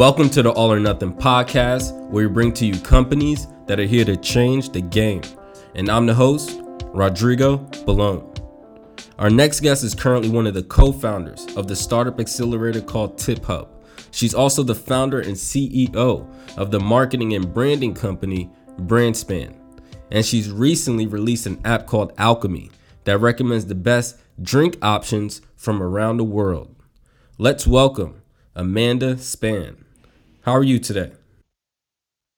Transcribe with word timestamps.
Welcome 0.00 0.30
to 0.30 0.42
the 0.42 0.50
All 0.50 0.72
or 0.72 0.80
Nothing 0.80 1.12
podcast, 1.12 1.92
where 2.08 2.26
we 2.26 2.32
bring 2.32 2.54
to 2.54 2.64
you 2.64 2.80
companies 2.80 3.46
that 3.66 3.78
are 3.78 3.84
here 3.84 4.06
to 4.06 4.16
change 4.16 4.70
the 4.70 4.80
game. 4.80 5.20
And 5.74 5.90
I'm 5.90 6.06
the 6.06 6.14
host, 6.14 6.62
Rodrigo 6.86 7.58
Balone. 7.84 8.26
Our 9.18 9.28
next 9.28 9.60
guest 9.60 9.84
is 9.84 9.94
currently 9.94 10.30
one 10.30 10.46
of 10.46 10.54
the 10.54 10.62
co 10.62 10.90
founders 10.92 11.44
of 11.54 11.68
the 11.68 11.76
startup 11.76 12.18
accelerator 12.18 12.80
called 12.80 13.18
TipHub. 13.18 13.68
She's 14.10 14.34
also 14.34 14.62
the 14.62 14.74
founder 14.74 15.20
and 15.20 15.34
CEO 15.34 16.26
of 16.56 16.70
the 16.70 16.80
marketing 16.80 17.34
and 17.34 17.52
branding 17.52 17.94
company 17.94 18.50
Brandspan. 18.78 19.54
And 20.10 20.24
she's 20.24 20.50
recently 20.50 21.06
released 21.06 21.46
an 21.46 21.60
app 21.64 21.86
called 21.86 22.12
Alchemy 22.18 22.70
that 23.04 23.18
recommends 23.18 23.66
the 23.66 23.74
best 23.74 24.16
drink 24.42 24.76
options 24.82 25.40
from 25.56 25.82
around 25.82 26.16
the 26.16 26.24
world. 26.24 26.74
Let's 27.38 27.66
welcome 27.66 28.22
Amanda 28.54 29.18
Span. 29.18 29.84
How 30.42 30.52
are 30.52 30.64
you 30.64 30.78
today? 30.78 31.12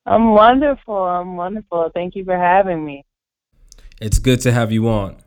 I'm 0.05 0.31
wonderful. 0.31 0.95
I'm 0.95 1.37
wonderful. 1.37 1.89
Thank 1.93 2.15
you 2.15 2.25
for 2.25 2.37
having 2.37 2.85
me. 2.85 3.05
It's 4.01 4.19
good 4.19 4.41
to 4.41 4.51
have 4.51 4.71
you 4.71 4.89
on. 4.89 5.17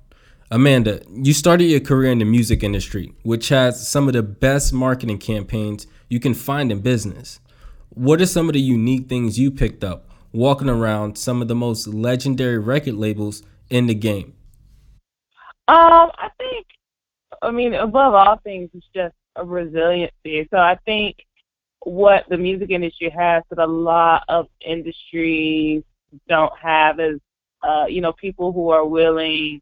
Amanda, 0.50 1.00
you 1.10 1.32
started 1.32 1.64
your 1.64 1.80
career 1.80 2.12
in 2.12 2.18
the 2.18 2.24
music 2.24 2.62
industry, 2.62 3.12
which 3.22 3.48
has 3.48 3.88
some 3.88 4.06
of 4.06 4.12
the 4.12 4.22
best 4.22 4.72
marketing 4.72 5.18
campaigns 5.18 5.86
you 6.08 6.20
can 6.20 6.34
find 6.34 6.70
in 6.70 6.80
business. 6.80 7.40
What 7.90 8.20
are 8.20 8.26
some 8.26 8.48
of 8.48 8.52
the 8.54 8.60
unique 8.60 9.08
things 9.08 9.38
you 9.38 9.50
picked 9.50 9.82
up 9.82 10.10
walking 10.32 10.68
around 10.68 11.16
some 11.16 11.40
of 11.40 11.48
the 11.48 11.54
most 11.54 11.86
legendary 11.86 12.58
record 12.58 12.94
labels 12.94 13.42
in 13.70 13.86
the 13.86 13.94
game? 13.94 14.34
Um, 15.68 16.10
I 16.18 16.30
think, 16.38 16.66
I 17.42 17.50
mean, 17.50 17.74
above 17.74 18.14
all 18.14 18.38
things, 18.44 18.70
it's 18.74 18.86
just 18.94 19.14
a 19.34 19.44
resiliency. 19.44 20.46
So 20.50 20.58
I 20.58 20.78
think 20.84 21.16
what 21.80 22.24
the 22.28 22.36
music 22.36 22.70
industry 22.70 23.10
has 23.10 23.42
that 23.50 23.58
a 23.58 23.66
lot 23.66 24.24
of 24.28 24.48
industries 24.64 25.82
don't 26.28 26.52
have 26.58 27.00
is, 27.00 27.20
uh, 27.62 27.86
you 27.88 28.00
know, 28.00 28.12
people 28.12 28.52
who 28.52 28.70
are 28.70 28.84
willing 28.84 29.60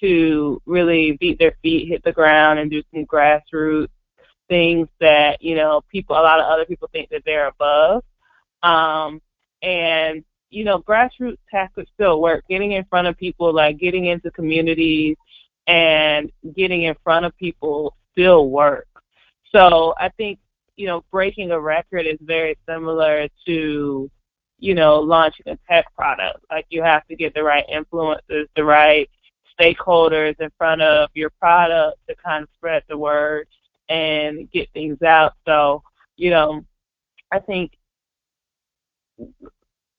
to 0.00 0.60
really 0.66 1.12
beat 1.18 1.38
their 1.38 1.54
feet, 1.62 1.88
hit 1.88 2.02
the 2.04 2.12
ground, 2.12 2.58
and 2.58 2.70
do 2.70 2.82
some 2.92 3.04
grassroots 3.06 3.88
things 4.50 4.88
that 5.00 5.40
you 5.40 5.54
know 5.54 5.80
people, 5.90 6.16
a 6.16 6.20
lot 6.20 6.40
of 6.40 6.46
other 6.46 6.66
people 6.66 6.90
think 6.92 7.08
that 7.08 7.22
they're 7.24 7.48
above. 7.48 8.04
Um, 8.62 9.22
and 9.62 10.22
you 10.50 10.64
know, 10.64 10.80
grassroots 10.80 11.38
tactics 11.50 11.90
still 11.94 12.20
work. 12.20 12.44
Getting 12.50 12.72
in 12.72 12.84
front 12.84 13.06
of 13.06 13.16
people, 13.16 13.54
like 13.54 13.78
getting 13.78 14.06
into 14.06 14.30
communities 14.32 15.16
and 15.66 16.30
getting 16.54 16.82
in 16.82 16.96
front 17.02 17.24
of 17.24 17.36
people, 17.38 17.96
still 18.12 18.50
work. 18.50 18.88
So 19.52 19.94
I 19.98 20.10
think 20.10 20.38
you 20.76 20.86
know, 20.86 21.04
breaking 21.10 21.50
a 21.50 21.60
record 21.60 22.06
is 22.06 22.16
very 22.22 22.56
similar 22.66 23.28
to, 23.44 24.10
you 24.58 24.74
know, 24.74 24.98
launching 24.98 25.46
a 25.46 25.58
tech 25.68 25.94
product. 25.94 26.42
Like 26.50 26.64
you 26.70 26.82
have 26.82 27.06
to 27.08 27.16
get 27.16 27.34
the 27.34 27.42
right 27.42 27.66
influencers, 27.70 28.46
the 28.56 28.64
right 28.64 29.08
stakeholders 29.60 30.40
in 30.40 30.48
front 30.56 30.80
of 30.80 31.10
your 31.12 31.28
product 31.38 31.98
to 32.08 32.14
kind 32.16 32.44
of 32.44 32.48
spread 32.56 32.82
the 32.88 32.96
word 32.96 33.46
and 33.90 34.50
get 34.50 34.72
things 34.72 35.02
out. 35.02 35.34
So, 35.46 35.82
you 36.16 36.30
know, 36.30 36.64
I 37.30 37.40
think 37.40 37.72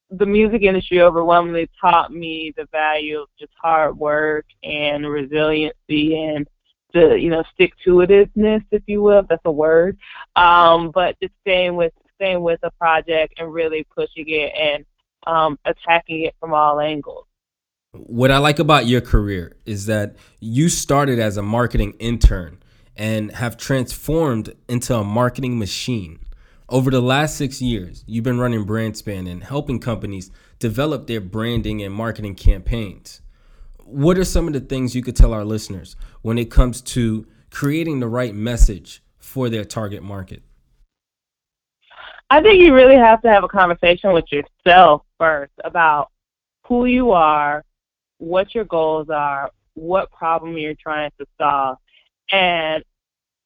the 0.09 0.25
music 0.25 0.64
industry 0.64 1.02
overwhelmingly 1.02 1.70
taught 1.80 2.12
me 2.12 2.53
the 2.58 2.67
value 2.72 3.22
of 3.22 3.28
just 3.38 3.52
hard 3.62 3.97
work 3.97 4.45
and 4.64 5.08
resiliency 5.08 6.18
and 6.18 6.47
the 6.94 7.18
you 7.18 7.30
know 7.30 7.44
stick 7.53 7.74
to 7.85 7.97
itiveness, 7.97 8.66
if 8.72 8.84
you 8.88 9.01
will, 9.01 9.19
if 9.19 9.28
that's 9.28 9.41
a 9.46 9.51
word. 9.51 9.97
Um, 10.35 10.91
but 10.91 11.18
just 11.22 11.34
staying 11.41 11.75
with 11.75 11.94
staying 12.16 12.41
with 12.41 12.59
a 12.63 12.72
project 12.72 13.35
and 13.38 13.53
really 13.53 13.85
pushing 13.96 14.25
it 14.28 14.53
and 14.56 14.85
um, 15.28 15.57
attacking 15.66 16.24
it 16.24 16.35
from 16.40 16.53
all 16.53 16.80
angles. 16.80 17.25
What 17.94 18.31
I 18.31 18.38
like 18.38 18.59
about 18.59 18.85
your 18.85 19.01
career 19.01 19.57
is 19.66 19.85
that 19.88 20.16
you 20.40 20.69
started 20.69 21.19
as 21.19 21.38
a 21.38 21.41
marketing 21.41 21.94
intern 22.00 22.61
and 23.01 23.31
have 23.31 23.57
transformed 23.57 24.53
into 24.69 24.95
a 24.95 25.03
marketing 25.03 25.57
machine. 25.57 26.19
Over 26.69 26.91
the 26.91 27.01
last 27.01 27.35
six 27.35 27.62
years, 27.62 28.03
you've 28.07 28.23
been 28.23 28.39
running 28.39 28.66
Brandspan 28.66 29.29
and 29.29 29.44
helping 29.44 29.79
companies 29.79 30.31
develop 30.59 31.07
their 31.07 31.19
branding 31.19 31.81
and 31.81 31.94
marketing 31.94 32.35
campaigns 32.35 33.22
what 33.91 34.17
are 34.17 34.23
some 34.23 34.47
of 34.47 34.53
the 34.53 34.59
things 34.59 34.95
you 34.95 35.03
could 35.03 35.16
tell 35.16 35.34
our 35.34 35.44
listeners 35.44 35.95
when 36.22 36.38
it 36.38 36.50
comes 36.50 36.81
to 36.81 37.28
creating 37.50 38.00
the 38.00 38.07
right 38.07 38.34
message 38.34 39.03
for 39.19 39.50
their 39.50 39.66
target 39.66 40.01
market? 40.01 40.41
I 42.29 42.41
think 42.41 42.62
you 42.62 42.73
really 42.73 42.95
have 42.95 43.22
to 43.23 43.29
have 43.29 43.44
a 43.44 43.50
conversation 43.50 44.13
with 44.13 44.25
yourself 44.31 45.03
first 45.18 45.51
about 45.66 46.09
who 46.66 46.85
you 46.85 47.12
are, 47.12 47.66
what 48.19 48.56
your 48.56 48.63
goals 48.63 49.09
are, 49.09 49.51
what 49.73 50.09
problem 50.12 50.57
you're 50.57 50.73
trying 50.73 51.12
to 51.19 51.25
solve, 51.38 51.78
and 52.31 52.83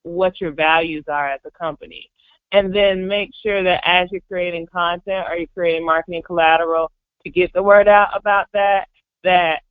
what 0.05 0.39
your 0.39 0.51
values 0.51 1.03
are 1.07 1.29
as 1.29 1.41
a 1.45 1.51
company. 1.51 2.09
And 2.51 2.73
then 2.73 3.07
make 3.07 3.31
sure 3.43 3.63
that 3.63 3.81
as 3.85 4.11
you're 4.11 4.21
creating 4.29 4.67
content 4.67 5.27
or 5.29 5.35
you're 5.35 5.47
creating 5.53 5.85
marketing 5.85 6.21
collateral 6.23 6.91
to 7.23 7.29
get 7.29 7.51
the 7.53 7.63
word 7.63 7.88
out 7.88 8.09
about 8.16 8.47
that, 8.53 8.88
that 9.23 9.63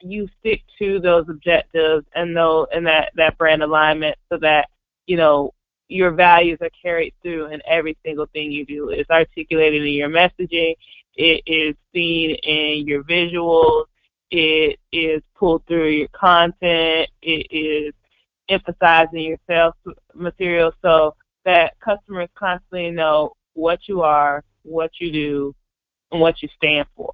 you 0.00 0.28
stick 0.40 0.62
to 0.78 0.98
those 1.00 1.28
objectives 1.28 2.06
and 2.14 2.36
those 2.36 2.66
and 2.72 2.86
that 2.86 3.12
that 3.14 3.38
brand 3.38 3.62
alignment 3.62 4.16
so 4.28 4.36
that 4.38 4.68
you 5.06 5.16
know 5.16 5.52
your 5.88 6.10
values 6.10 6.58
are 6.60 6.70
carried 6.80 7.12
through 7.22 7.46
in 7.46 7.60
every 7.66 7.96
single 8.04 8.26
thing 8.32 8.50
you 8.50 8.64
do. 8.64 8.88
It's 8.88 9.10
articulated 9.10 9.82
in 9.82 9.92
your 9.92 10.08
messaging. 10.08 10.74
It 11.16 11.42
is 11.46 11.76
seen 11.92 12.30
in 12.30 12.86
your 12.86 13.02
visuals. 13.02 13.84
It 14.30 14.78
is 14.92 15.22
pulled 15.36 15.66
through 15.66 15.88
your 15.88 16.08
content. 16.08 17.10
It 17.20 17.46
is 17.50 17.92
emphasized 18.52 19.14
in 19.14 19.20
your 19.20 19.38
sales 19.48 19.74
material 20.14 20.72
so 20.82 21.14
that 21.44 21.78
customers 21.80 22.28
constantly 22.34 22.90
know 22.90 23.32
what 23.54 23.80
you 23.88 24.02
are, 24.02 24.44
what 24.62 24.90
you 25.00 25.10
do, 25.12 25.54
and 26.10 26.20
what 26.20 26.42
you 26.42 26.48
stand 26.56 26.86
for. 26.96 27.12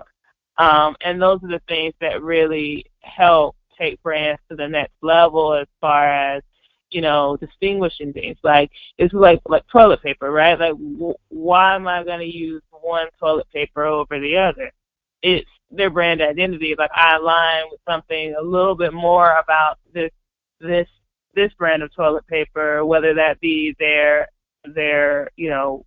Um, 0.59 0.97
and 1.03 1.21
those 1.23 1.43
are 1.45 1.49
the 1.49 1.63
things 1.69 1.95
that 2.01 2.23
really 2.23 2.85
help 3.01 3.57
take 3.79 4.03
brands 4.03 4.41
to 4.51 4.57
the 4.57 4.69
next 4.69 4.95
level 5.03 5.55
as 5.55 5.69
far 5.81 6.09
as 6.09 6.43
you 6.91 7.01
know 7.01 7.37
distinguishing 7.37 8.13
things. 8.13 8.37
Like 8.43 8.71
it's 8.99 9.15
like 9.15 9.41
like 9.47 9.67
toilet 9.69 10.03
paper, 10.03 10.31
right? 10.31 10.59
Like 10.59 10.75
why 11.29 11.77
am 11.77 11.87
I 11.87 12.03
going 12.03 12.21
to 12.21 12.27
use 12.27 12.63
one 12.71 13.07
toilet 13.21 13.47
paper 13.53 13.85
over 13.85 14.19
the 14.19 14.37
other? 14.37 14.73
It's 15.23 15.49
their 15.71 15.91
brand 15.91 16.21
identity. 16.23 16.75
Like 16.77 16.91
I 16.95 17.17
align 17.17 17.65
with 17.71 17.81
something 17.89 18.35
a 18.35 18.43
little 18.43 18.75
bit 18.75 18.93
more 18.93 19.37
about 19.37 19.79
this 19.93 20.11
this 20.61 20.89
this 21.35 21.53
brand 21.55 21.83
of 21.83 21.95
toilet 21.95 22.27
paper, 22.27 22.85
whether 22.85 23.15
that 23.15 23.41
be 23.41 23.75
their 23.79 24.29
their 24.75 25.31
you 25.37 25.49
know 25.49 25.85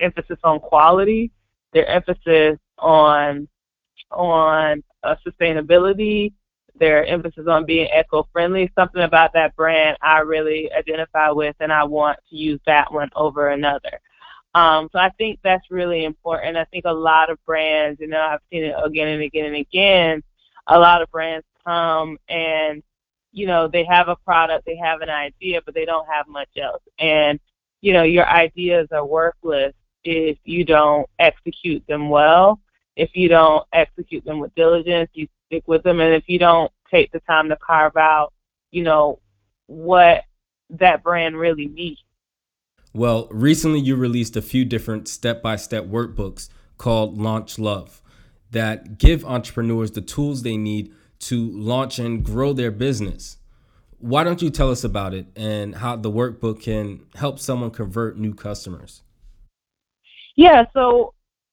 emphasis 0.00 0.38
on 0.44 0.60
quality, 0.60 1.30
their 1.72 1.86
emphasis 1.86 2.58
on 2.78 3.48
on 4.10 4.82
uh, 5.02 5.14
sustainability, 5.26 6.32
their 6.78 7.04
emphasis 7.04 7.46
on 7.46 7.64
being 7.64 7.88
eco-friendly, 7.94 8.72
something 8.74 9.02
about 9.02 9.32
that 9.34 9.54
brand 9.54 9.96
I 10.02 10.18
really 10.20 10.72
identify 10.72 11.30
with, 11.30 11.54
and 11.60 11.72
I 11.72 11.84
want 11.84 12.18
to 12.30 12.36
use 12.36 12.60
that 12.66 12.92
one 12.92 13.10
over 13.14 13.48
another. 13.48 14.00
Um, 14.54 14.88
so 14.92 14.98
I 14.98 15.10
think 15.10 15.38
that's 15.44 15.70
really 15.70 16.04
important. 16.04 16.56
I 16.56 16.64
think 16.64 16.84
a 16.84 16.92
lot 16.92 17.30
of 17.30 17.38
brands, 17.44 18.00
you 18.00 18.08
know, 18.08 18.20
I've 18.20 18.40
seen 18.50 18.64
it 18.64 18.74
again 18.84 19.08
and 19.08 19.22
again 19.22 19.46
and 19.46 19.56
again. 19.56 20.22
A 20.66 20.78
lot 20.78 21.02
of 21.02 21.10
brands 21.10 21.46
come 21.64 22.18
and, 22.28 22.82
you 23.32 23.46
know, 23.46 23.68
they 23.68 23.84
have 23.84 24.08
a 24.08 24.16
product, 24.16 24.66
they 24.66 24.76
have 24.76 25.00
an 25.00 25.10
idea, 25.10 25.60
but 25.64 25.74
they 25.74 25.84
don't 25.84 26.06
have 26.08 26.26
much 26.28 26.48
else. 26.60 26.82
And, 26.98 27.38
you 27.80 27.92
know, 27.92 28.02
your 28.02 28.28
ideas 28.28 28.88
are 28.92 29.04
worthless 29.04 29.74
if 30.02 30.38
you 30.44 30.64
don't 30.64 31.08
execute 31.18 31.86
them 31.86 32.08
well 32.08 32.60
if 33.00 33.10
you 33.14 33.28
don't 33.28 33.66
execute 33.72 34.24
them 34.26 34.40
with 34.40 34.54
diligence, 34.54 35.10
you 35.14 35.26
stick 35.46 35.62
with 35.66 35.82
them, 35.82 36.00
and 36.00 36.14
if 36.14 36.24
you 36.26 36.38
don't 36.38 36.70
take 36.90 37.10
the 37.12 37.20
time 37.20 37.48
to 37.48 37.56
carve 37.56 37.96
out, 37.96 38.32
you 38.70 38.82
know, 38.82 39.18
what 39.66 40.24
that 40.68 41.02
brand 41.02 41.38
really 41.38 41.66
needs. 41.66 42.02
Well, 42.92 43.28
recently 43.30 43.80
you 43.80 43.96
released 43.96 44.36
a 44.36 44.42
few 44.42 44.66
different 44.66 45.08
step 45.08 45.42
by 45.42 45.56
step 45.56 45.84
workbooks 45.84 46.50
called 46.76 47.16
Launch 47.16 47.58
Love 47.58 48.02
that 48.50 48.98
give 48.98 49.24
entrepreneurs 49.24 49.92
the 49.92 50.00
tools 50.00 50.42
they 50.42 50.56
need 50.56 50.92
to 51.20 51.50
launch 51.50 51.98
and 51.98 52.24
grow 52.24 52.52
their 52.52 52.70
business. 52.70 53.38
Why 53.98 54.24
don't 54.24 54.40
you 54.40 54.50
tell 54.50 54.70
us 54.70 54.84
about 54.84 55.12
it 55.14 55.26
and 55.36 55.74
how 55.74 55.96
the 55.96 56.10
workbook 56.10 56.62
can 56.62 57.06
help 57.14 57.38
someone 57.38 57.70
convert 57.70 58.18
new 58.18 58.34
customers? 58.34 59.02
Yeah, 60.36 60.64
so 60.72 61.12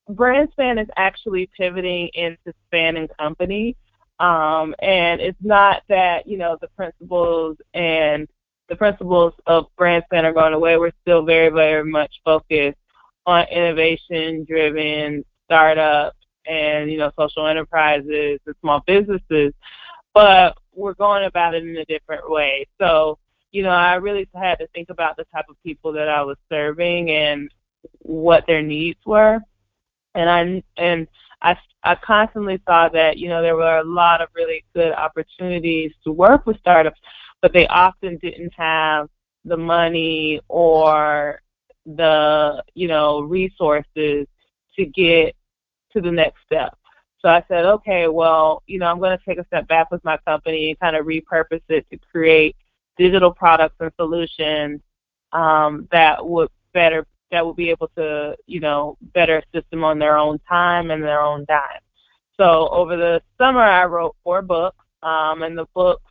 Brandspan 0.10 0.82
is 0.82 0.88
actually 0.96 1.50
pivoting 1.58 2.10
into 2.14 2.54
span 2.68 2.96
and 2.98 3.10
company. 3.18 3.76
Um, 4.20 4.74
and 4.80 5.22
it's 5.22 5.38
not 5.42 5.84
that, 5.90 6.28
you 6.28 6.38
know, 6.38 6.58
the 6.60 6.70
principles 6.70 7.58
and 7.74 8.28
the 8.70 8.76
principles 8.76 9.34
of 9.46 9.68
Brandspan 9.78 10.24
are 10.24 10.34
going 10.34 10.54
away. 10.54 10.78
We're 10.78 10.92
still 11.02 11.24
very, 11.24 11.50
very 11.50 11.84
much 11.84 12.14
focused 12.26 12.78
on 13.26 13.46
innovation 13.50 14.46
driven 14.46 15.24
startups 15.46 16.17
and, 16.48 16.92
you 16.92 16.98
know, 16.98 17.12
social 17.18 17.48
enterprises 17.48 18.40
and 18.46 18.56
small 18.62 18.82
businesses. 18.86 19.54
But 20.14 20.58
we're 20.74 20.94
going 20.94 21.26
about 21.26 21.56
it 21.56 21.64
in 21.64 21.78
a 21.78 21.86
different 21.86 22.30
way. 22.30 22.68
So, 22.80 23.18
you 23.52 23.64
know, 23.64 23.70
I 23.70 23.96
really 23.96 24.28
had 24.34 24.56
to 24.60 24.68
think 24.68 24.90
about 24.90 25.18
the 25.18 25.26
type 25.34 25.46
of 25.50 25.62
people 25.64 25.92
that 25.94 26.10
I 26.10 26.22
was 26.22 26.38
serving 26.50 27.12
and 27.12 27.50
what 28.00 28.46
their 28.48 28.62
needs 28.62 29.00
were. 29.06 29.40
And 30.16 30.30
I 30.30 30.64
and 30.78 31.08
I 31.42 31.58
I 31.84 31.96
constantly 31.96 32.62
saw 32.68 32.90
that 32.90 33.18
you 33.18 33.30
know 33.30 33.42
there 33.42 33.56
were 33.56 33.78
a 33.78 33.84
lot 33.84 34.22
of 34.22 34.30
really 34.36 34.66
good 34.74 34.92
opportunities 34.94 35.94
to 36.04 36.12
work 36.12 36.46
with 36.46 36.60
startups, 36.60 37.00
but 37.42 37.54
they 37.54 37.68
often 37.68 38.18
didn't 38.18 38.54
have 38.58 39.08
the 39.46 39.58
money 39.58 40.42
or 40.48 41.42
the 41.86 42.64
you 42.74 42.88
know 42.88 43.22
resources 43.22 44.28
to 44.76 44.86
get 44.86 45.36
to 45.98 46.10
the 46.10 46.12
next 46.12 46.42
step. 46.46 46.78
So 47.20 47.30
I 47.30 47.44
said, 47.48 47.66
okay, 47.66 48.08
well, 48.08 48.62
you 48.68 48.78
know, 48.80 48.86
I'm 48.86 49.00
going 49.00 49.18
to 49.18 49.26
take 49.26 49.40
a 49.40 49.46
step 49.48 49.68
back 49.68 49.90
with 49.92 50.04
my 50.04 50.18
company 50.18 50.70
and 50.70 50.80
kind 50.80 50.96
of 50.96 51.06
repurpose 51.06 51.62
it 51.68 51.86
to 51.90 51.98
create 52.12 52.56
digital 52.98 53.32
products 53.32 53.76
and 53.80 53.92
solutions 53.96 54.82
um, 55.34 55.88
that 55.92 56.26
would 56.26 56.50
better 56.74 57.06
that 57.32 57.46
would 57.46 57.58
be 57.58 57.70
able 57.70 57.90
to, 57.98 58.36
you 58.46 58.62
know, 58.62 58.98
better 59.14 59.44
assist 59.54 59.70
them 59.70 59.84
on 59.84 60.00
their 60.00 60.18
own 60.18 60.40
time 60.48 60.92
and 60.92 61.04
their 61.04 61.22
own 61.22 61.44
dime. 61.46 61.82
So 62.38 62.70
over 62.70 62.96
the 62.96 63.22
summer, 63.38 63.62
I 63.62 63.84
wrote 63.86 64.16
four 64.24 64.42
books, 64.42 64.86
um, 65.04 65.42
and 65.42 65.58
the 65.58 65.66
books 65.74 66.10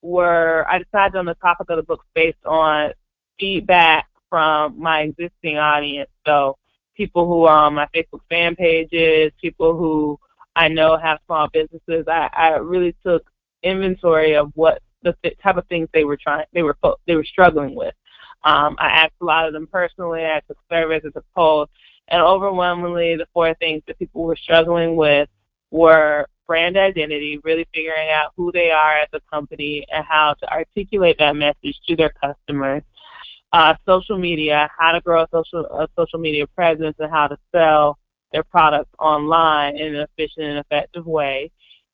were 0.00 0.64
I 0.68 0.78
decided 0.78 1.16
on 1.16 1.26
the 1.26 1.34
topic 1.34 1.68
of 1.68 1.76
the 1.76 1.82
books 1.82 2.06
based 2.14 2.44
on 2.46 2.92
feedback 3.38 4.06
from 4.30 4.80
my 4.80 5.02
existing 5.02 5.58
audience. 5.58 6.10
So 6.26 6.56
people 6.96 7.26
who 7.26 7.44
are 7.44 7.66
on 7.66 7.74
my 7.74 7.88
Facebook 7.94 8.20
fan 8.28 8.56
pages, 8.56 9.32
people 9.40 9.76
who 9.76 10.18
I 10.56 10.68
know 10.68 10.96
have 10.96 11.18
small 11.26 11.48
businesses. 11.48 12.06
I, 12.08 12.30
I 12.32 12.48
really 12.56 12.94
took 13.04 13.28
inventory 13.62 14.34
of 14.36 14.52
what 14.54 14.82
the 15.02 15.14
type 15.42 15.56
of 15.56 15.66
things 15.66 15.88
they 15.92 16.04
were 16.04 16.16
trying, 16.16 16.46
they 16.52 16.62
were 16.62 16.76
they 17.06 17.16
were 17.16 17.24
struggling 17.24 17.74
with. 17.74 17.94
Um, 18.44 18.76
I 18.78 18.88
asked 18.88 19.14
a 19.20 19.24
lot 19.24 19.46
of 19.46 19.52
them 19.52 19.66
personally. 19.66 20.24
I 20.24 20.40
took 20.46 20.58
surveys, 20.70 21.02
I 21.04 21.10
took 21.10 21.24
polls, 21.34 21.68
and 22.08 22.22
overwhelmingly, 22.22 23.16
the 23.16 23.26
four 23.32 23.54
things 23.54 23.82
that 23.86 23.98
people 23.98 24.22
were 24.22 24.36
struggling 24.36 24.96
with 24.96 25.28
were 25.70 26.26
brand 26.46 26.76
identity, 26.76 27.40
really 27.42 27.66
figuring 27.74 28.10
out 28.10 28.32
who 28.36 28.52
they 28.52 28.70
are 28.70 28.98
as 28.98 29.08
a 29.14 29.20
company 29.32 29.86
and 29.90 30.04
how 30.04 30.34
to 30.34 30.52
articulate 30.52 31.16
that 31.18 31.36
message 31.36 31.78
to 31.88 31.96
their 31.96 32.12
customers. 32.22 32.82
Uh, 33.54 33.72
social 33.86 34.18
media, 34.18 34.68
how 34.76 34.90
to 34.90 35.00
grow 35.00 35.22
a 35.22 35.28
social 35.32 35.64
a 35.66 35.86
social 35.96 36.18
media 36.18 36.44
presence 36.44 36.96
and 36.98 37.08
how 37.08 37.28
to 37.28 37.38
sell 37.54 37.96
their 38.32 38.42
products 38.42 38.90
online 38.98 39.78
in 39.78 39.94
an 39.94 40.00
efficient 40.10 40.44
and 40.44 40.58
effective 40.58 41.06
way. 41.06 41.52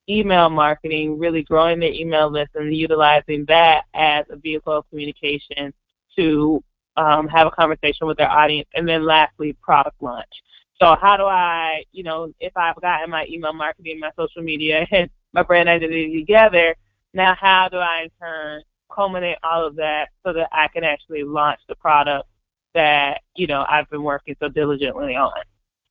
Email 0.09 0.49
marketing, 0.49 1.19
really 1.19 1.43
growing 1.43 1.79
their 1.79 1.93
email 1.93 2.31
list 2.31 2.53
and 2.55 2.75
utilizing 2.75 3.45
that 3.45 3.83
as 3.93 4.25
a 4.31 4.37
vehicle 4.37 4.73
of 4.73 4.89
communication 4.89 5.71
to 6.17 6.65
um, 6.97 7.29
have 7.29 7.47
a 7.47 7.51
conversation 7.51 8.07
with 8.07 8.17
their 8.17 8.31
audience. 8.31 8.71
And 8.75 8.89
then 8.89 9.05
lastly, 9.05 9.55
product 9.61 10.03
launch. 10.03 10.33
So 10.81 10.97
how 10.99 11.19
do 11.19 11.25
I, 11.25 11.85
you 11.93 12.05
know, 12.05 12.33
if 12.41 12.57
I've 12.57 12.81
gotten 12.81 13.11
my 13.11 13.27
email 13.29 13.53
marketing, 13.53 14.01
my 14.01 14.13
social 14.19 14.43
media, 14.43 14.87
and 14.91 15.11
my 15.35 15.43
brand 15.43 15.69
identity 15.69 16.21
together, 16.21 16.75
now 17.13 17.37
how 17.39 17.69
do 17.69 17.77
I 17.77 18.05
in 18.05 18.11
turn 18.19 18.63
culminate 18.95 19.39
all 19.43 19.67
of 19.67 19.77
that 19.77 20.09
so 20.25 20.33
that 20.33 20.49
I 20.53 20.69
can 20.69 20.85
actually 20.85 21.25
launch 21.25 21.61
the 21.69 21.75
product 21.75 22.29
that, 22.75 23.23
you 23.35 23.47
know, 23.47 23.65
I've 23.69 23.89
been 23.91 24.03
working 24.03 24.37
so 24.41 24.49
diligently 24.49 25.17
on? 25.17 25.33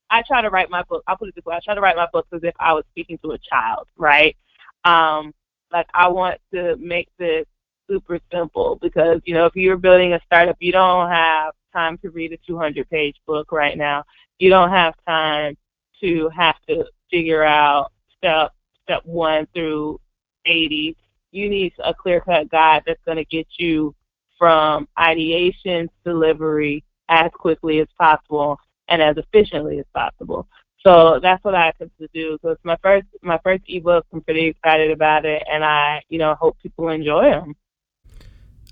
I 0.09 0.23
try 0.23 0.41
to 0.41 0.49
write 0.49 0.69
my 0.69 0.83
book. 0.83 1.03
I'll 1.07 1.17
put 1.17 1.29
it 1.29 1.35
this 1.35 1.45
way: 1.45 1.55
I 1.55 1.59
try 1.63 1.75
to 1.75 1.81
write 1.81 1.95
my 1.95 2.07
book 2.11 2.27
as 2.33 2.43
if 2.43 2.55
I 2.59 2.73
was 2.73 2.83
speaking 2.91 3.17
to 3.19 3.31
a 3.31 3.37
child, 3.37 3.87
right? 3.97 4.35
Um, 4.83 5.33
like 5.71 5.87
I 5.93 6.07
want 6.07 6.39
to 6.53 6.75
make 6.77 7.09
this 7.17 7.45
super 7.87 8.19
simple 8.31 8.77
because 8.81 9.21
you 9.25 9.33
know 9.33 9.45
if 9.45 9.55
you're 9.55 9.77
building 9.77 10.13
a 10.13 10.19
startup, 10.25 10.57
you 10.59 10.71
don't 10.71 11.09
have 11.09 11.53
time 11.73 11.97
to 11.99 12.09
read 12.09 12.33
a 12.33 12.37
200 12.47 12.89
page 12.89 13.15
book 13.27 13.51
right 13.51 13.77
now. 13.77 14.03
You 14.39 14.49
don't 14.49 14.69
have 14.69 14.95
time 15.07 15.57
to 16.01 16.29
have 16.29 16.55
to 16.67 16.85
figure 17.11 17.43
out 17.43 17.91
step 18.17 18.53
step 18.83 19.05
one 19.05 19.47
through 19.53 19.99
80. 20.45 20.95
You 21.31 21.49
need 21.49 21.73
a 21.83 21.93
clear 21.93 22.21
cut 22.21 22.49
guide 22.49 22.83
that's 22.85 23.03
going 23.05 23.17
to 23.17 23.25
get 23.25 23.47
you 23.57 23.95
from 24.37 24.87
ideation 24.97 25.87
to 25.87 25.93
delivery 26.11 26.83
as 27.09 27.31
quickly 27.33 27.79
as 27.79 27.87
possible 27.97 28.59
and 28.87 29.01
as 29.01 29.17
efficiently 29.17 29.79
as 29.79 29.85
possible. 29.93 30.47
So 30.85 31.19
that's 31.21 31.43
what 31.43 31.55
I 31.55 31.69
attempt 31.69 31.97
to 31.99 32.07
do. 32.13 32.37
So 32.41 32.49
it's 32.49 32.63
my 32.63 32.77
first 32.81 33.05
my 33.21 33.37
first 33.43 33.63
ebook. 33.67 34.05
I'm 34.13 34.21
pretty 34.21 34.45
excited 34.45 34.91
about 34.91 35.25
it, 35.25 35.43
and 35.51 35.63
I 35.63 36.01
you 36.09 36.17
know 36.17 36.35
hope 36.35 36.57
people 36.61 36.89
enjoy 36.89 37.23
them. 37.29 37.55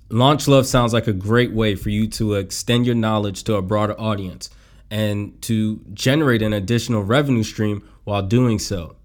Launch 0.10 0.48
Love 0.48 0.66
sounds 0.66 0.94
like 0.94 1.08
a 1.08 1.14
great 1.14 1.52
way 1.52 1.76
for 1.76 1.90
you 1.90 2.08
to 2.08 2.36
extend 2.36 2.86
your 2.86 2.96
knowledge 2.96 3.44
to 3.44 3.56
a 3.56 3.62
broader 3.62 4.00
audience 4.00 4.50
and 4.90 5.42
to 5.42 5.82
generate 5.94 6.42
an 6.42 6.54
additional 6.54 7.04
revenue 7.04 7.44
stream 7.44 7.86
while 8.06 8.22
doing 8.22 8.58
so. 8.58 8.96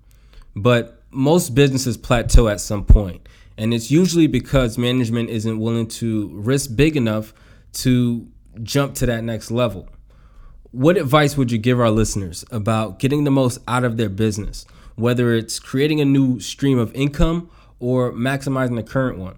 But 0.54 1.02
most 1.10 1.56
businesses 1.56 1.96
plateau 1.96 2.46
at 2.46 2.60
some 2.60 2.84
point, 2.84 3.28
and 3.62 3.72
it's 3.72 3.92
usually 3.92 4.26
because 4.26 4.76
management 4.76 5.30
isn't 5.30 5.60
willing 5.60 5.86
to 5.86 6.28
risk 6.32 6.74
big 6.74 6.96
enough 6.96 7.32
to 7.72 8.26
jump 8.64 8.96
to 8.96 9.06
that 9.06 9.22
next 9.22 9.52
level. 9.52 9.88
What 10.72 10.96
advice 10.96 11.36
would 11.36 11.52
you 11.52 11.58
give 11.58 11.78
our 11.78 11.92
listeners 11.92 12.44
about 12.50 12.98
getting 12.98 13.22
the 13.22 13.30
most 13.30 13.60
out 13.68 13.84
of 13.84 13.98
their 13.98 14.08
business, 14.08 14.66
whether 14.96 15.32
it's 15.32 15.60
creating 15.60 16.00
a 16.00 16.04
new 16.04 16.40
stream 16.40 16.76
of 16.76 16.92
income 16.92 17.50
or 17.78 18.10
maximizing 18.10 18.74
the 18.74 18.82
current 18.82 19.18
one? 19.18 19.36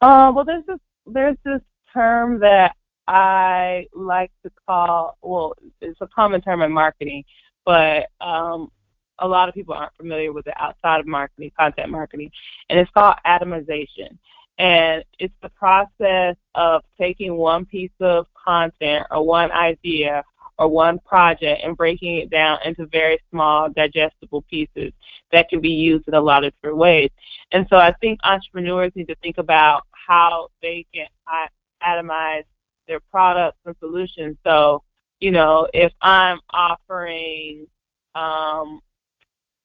Uh, 0.00 0.32
well, 0.34 0.46
there's 0.46 0.64
this 0.64 0.80
there's 1.06 1.36
this 1.44 1.60
term 1.92 2.40
that 2.40 2.74
I 3.06 3.86
like 3.92 4.32
to 4.44 4.52
call 4.66 5.18
well, 5.20 5.52
it's 5.82 6.00
a 6.00 6.06
common 6.06 6.40
term 6.40 6.62
in 6.62 6.72
marketing, 6.72 7.24
but 7.66 8.06
um, 8.22 8.70
a 9.18 9.28
lot 9.28 9.48
of 9.48 9.54
people 9.54 9.74
aren't 9.74 9.94
familiar 9.96 10.32
with 10.32 10.46
it 10.46 10.54
outside 10.58 11.00
of 11.00 11.06
marketing, 11.06 11.50
content 11.58 11.90
marketing, 11.90 12.30
and 12.68 12.78
it's 12.78 12.90
called 12.90 13.16
atomization. 13.26 14.18
And 14.58 15.04
it's 15.18 15.34
the 15.42 15.48
process 15.50 16.36
of 16.54 16.82
taking 16.98 17.36
one 17.36 17.64
piece 17.64 17.90
of 18.00 18.26
content 18.34 19.06
or 19.10 19.24
one 19.24 19.50
idea 19.50 20.22
or 20.58 20.68
one 20.68 20.98
project 21.00 21.62
and 21.64 21.76
breaking 21.76 22.18
it 22.18 22.30
down 22.30 22.58
into 22.64 22.86
very 22.86 23.18
small, 23.30 23.70
digestible 23.70 24.42
pieces 24.42 24.92
that 25.32 25.48
can 25.48 25.60
be 25.60 25.70
used 25.70 26.06
in 26.06 26.14
a 26.14 26.20
lot 26.20 26.44
of 26.44 26.52
different 26.52 26.76
ways. 26.76 27.10
And 27.52 27.66
so 27.70 27.76
I 27.76 27.92
think 28.00 28.20
entrepreneurs 28.22 28.92
need 28.94 29.08
to 29.08 29.16
think 29.16 29.38
about 29.38 29.82
how 29.90 30.48
they 30.60 30.86
can 30.94 31.06
atomize 31.82 32.44
their 32.86 33.00
products 33.10 33.58
and 33.64 33.74
solutions. 33.80 34.36
So, 34.44 34.82
you 35.20 35.30
know, 35.30 35.66
if 35.72 35.92
I'm 36.02 36.40
offering, 36.50 37.66
um, 38.14 38.80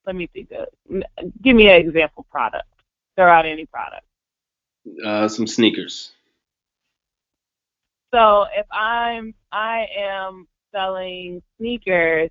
let 0.08 0.16
me 0.16 0.28
think, 0.34 0.52
of, 0.52 0.68
give 1.44 1.56
me 1.56 1.70
an 1.70 1.76
example 1.76 2.26
product. 2.32 2.66
Throw 3.16 3.30
out 3.30 3.46
any 3.46 3.66
product. 3.66 4.06
Uh, 5.06 5.28
some 5.28 5.46
sneakers. 5.46 6.14
So 8.14 8.46
if 8.56 8.66
I'm 8.72 9.34
I 9.52 9.88
am 9.98 10.48
selling 10.74 11.42
sneakers, 11.58 12.30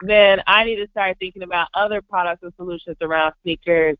then 0.00 0.40
I 0.46 0.64
need 0.64 0.76
to 0.76 0.88
start 0.88 1.16
thinking 1.18 1.42
about 1.42 1.68
other 1.74 2.00
products 2.00 2.42
and 2.44 2.52
solutions 2.56 2.96
around 3.00 3.34
sneakers 3.42 3.96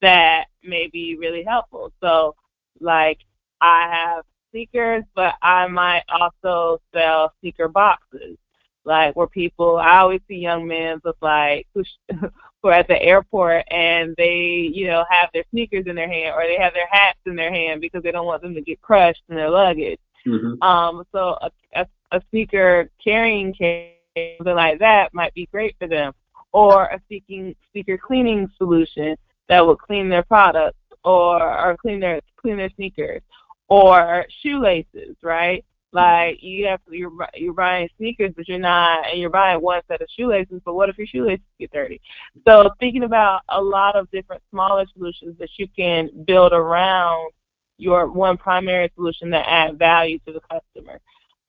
that 0.00 0.44
may 0.62 0.86
be 0.86 1.16
really 1.18 1.42
helpful. 1.42 1.92
So 2.00 2.36
like 2.80 3.18
I 3.60 3.88
have 3.90 4.24
sneakers, 4.52 5.04
but 5.14 5.34
I 5.42 5.66
might 5.66 6.04
also 6.08 6.80
sell 6.94 7.32
sneaker 7.40 7.68
boxes. 7.68 8.36
Like 8.84 9.14
where 9.16 9.26
people, 9.26 9.76
I 9.76 9.98
always 9.98 10.20
see 10.28 10.36
young 10.36 10.66
men 10.66 11.00
with 11.04 11.16
like 11.20 11.66
who, 11.74 11.82
who 12.62 12.68
are 12.68 12.74
at 12.74 12.88
the 12.88 13.00
airport 13.02 13.64
and 13.70 14.14
they, 14.16 14.70
you 14.72 14.86
know, 14.86 15.04
have 15.08 15.30
their 15.32 15.44
sneakers 15.50 15.86
in 15.86 15.96
their 15.96 16.08
hand 16.08 16.34
or 16.34 16.42
they 16.42 16.56
have 16.56 16.74
their 16.74 16.88
hats 16.90 17.18
in 17.26 17.36
their 17.36 17.52
hand 17.52 17.80
because 17.80 18.02
they 18.02 18.12
don't 18.12 18.26
want 18.26 18.42
them 18.42 18.54
to 18.54 18.60
get 18.60 18.80
crushed 18.82 19.22
in 19.28 19.36
their 19.36 19.50
luggage. 19.50 20.00
Mm-hmm. 20.26 20.62
Um, 20.62 21.04
so 21.12 21.38
a, 21.40 21.50
a, 21.74 21.86
a 22.12 22.22
sneaker 22.30 22.90
carrying 23.02 23.54
case, 23.54 23.94
something 24.38 24.54
like 24.54 24.78
that 24.80 25.14
might 25.14 25.32
be 25.34 25.46
great 25.46 25.74
for 25.78 25.88
them, 25.88 26.12
or 26.52 26.86
a 26.86 27.00
speaking 27.06 27.54
sneaker 27.72 27.96
cleaning 27.96 28.50
solution 28.58 29.16
that 29.48 29.64
will 29.64 29.76
clean 29.76 30.08
their 30.08 30.22
products 30.22 30.76
or 31.04 31.42
or 31.42 31.76
clean 31.78 32.00
their 32.00 32.20
clean 32.36 32.58
their 32.58 32.70
sneakers, 32.76 33.22
or 33.68 34.26
shoelaces, 34.42 35.16
right? 35.22 35.64
Like 35.92 36.42
you 36.42 36.66
have 36.66 36.80
you're 36.88 37.12
you're 37.34 37.52
buying 37.52 37.88
sneakers, 37.96 38.32
but 38.36 38.48
you're 38.48 38.58
not, 38.60 39.08
and 39.08 39.20
you're 39.20 39.30
buying 39.30 39.60
one 39.60 39.82
set 39.88 40.00
of 40.00 40.08
shoelaces. 40.16 40.60
But 40.64 40.74
what 40.74 40.88
if 40.88 40.96
your 40.96 41.06
shoelaces 41.06 41.44
get 41.58 41.72
dirty? 41.72 42.00
So 42.46 42.70
thinking 42.78 43.02
about 43.02 43.42
a 43.48 43.60
lot 43.60 43.96
of 43.96 44.10
different 44.12 44.42
smaller 44.50 44.86
solutions 44.94 45.36
that 45.38 45.50
you 45.56 45.66
can 45.76 46.10
build 46.26 46.52
around 46.52 47.32
your 47.76 48.06
one 48.06 48.36
primary 48.36 48.90
solution 48.94 49.30
that 49.30 49.46
add 49.48 49.78
value 49.78 50.18
to 50.26 50.32
the 50.32 50.40
customer. 50.40 51.00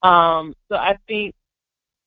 Um, 0.02 0.54
so 0.68 0.76
I 0.76 0.98
think 1.06 1.34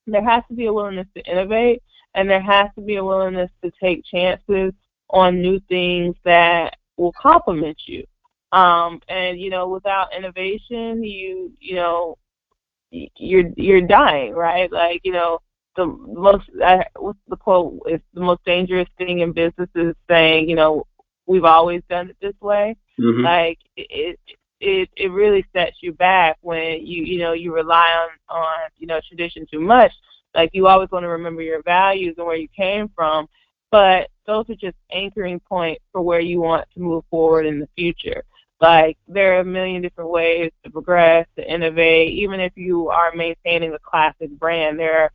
there 0.06 0.24
has 0.24 0.42
to 0.48 0.54
be 0.54 0.66
a 0.66 0.72
willingness 0.72 1.08
to 1.16 1.24
innovate, 1.30 1.82
and 2.14 2.28
there 2.28 2.42
has 2.42 2.68
to 2.74 2.82
be 2.82 2.96
a 2.96 3.04
willingness 3.04 3.50
to 3.64 3.72
take 3.80 4.04
chances 4.04 4.72
on 5.10 5.40
new 5.40 5.58
things 5.68 6.16
that 6.24 6.76
will 6.96 7.12
complement 7.12 7.78
you. 7.86 8.04
Um, 8.52 9.00
and 9.08 9.40
you 9.40 9.50
know, 9.50 9.68
without 9.68 10.14
innovation, 10.14 11.02
you 11.02 11.52
you 11.60 11.76
know, 11.76 12.18
you're 13.16 13.50
you're 13.56 13.80
dying, 13.80 14.34
right? 14.34 14.70
Like 14.70 15.00
you 15.04 15.12
know, 15.12 15.40
the 15.76 15.86
most 15.86 16.44
uh, 16.62 16.84
what's 16.98 17.18
the 17.28 17.36
quote? 17.36 17.80
It's 17.86 18.04
the 18.14 18.20
most 18.20 18.44
dangerous 18.44 18.88
thing 18.98 19.20
in 19.20 19.32
business 19.32 19.68
is 19.74 19.94
saying, 20.08 20.48
you 20.48 20.56
know, 20.56 20.86
we've 21.26 21.44
always 21.44 21.82
done 21.88 22.10
it 22.10 22.16
this 22.20 22.34
way. 22.40 22.76
Mm-hmm. 23.00 23.24
Like 23.24 23.58
it, 23.76 24.18
it 24.60 24.88
it 24.96 25.08
really 25.08 25.44
sets 25.52 25.76
you 25.82 25.92
back 25.92 26.38
when 26.40 26.86
you 26.86 27.04
you 27.04 27.18
know 27.18 27.32
you 27.32 27.54
rely 27.54 27.90
on 28.02 28.36
on 28.36 28.70
you 28.78 28.86
know 28.86 29.00
tradition 29.06 29.46
too 29.50 29.60
much. 29.60 29.92
Like 30.34 30.50
you 30.52 30.66
always 30.66 30.90
want 30.90 31.04
to 31.04 31.08
remember 31.08 31.42
your 31.42 31.62
values 31.62 32.14
and 32.18 32.26
where 32.26 32.36
you 32.36 32.48
came 32.54 32.90
from, 32.94 33.26
but 33.70 34.08
those 34.26 34.48
are 34.50 34.54
just 34.54 34.76
anchoring 34.92 35.40
points 35.40 35.82
for 35.92 36.02
where 36.02 36.20
you 36.20 36.40
want 36.40 36.66
to 36.74 36.80
move 36.80 37.04
forward 37.10 37.46
in 37.46 37.58
the 37.60 37.68
future. 37.76 38.22
Like 38.60 38.96
there 39.06 39.36
are 39.36 39.40
a 39.40 39.44
million 39.44 39.82
different 39.82 40.10
ways 40.10 40.50
to 40.64 40.70
progress, 40.70 41.26
to 41.36 41.52
innovate. 41.52 42.12
Even 42.12 42.40
if 42.40 42.52
you 42.56 42.88
are 42.88 43.12
maintaining 43.14 43.74
a 43.74 43.78
classic 43.78 44.30
brand, 44.30 44.78
there 44.78 45.02
are 45.02 45.12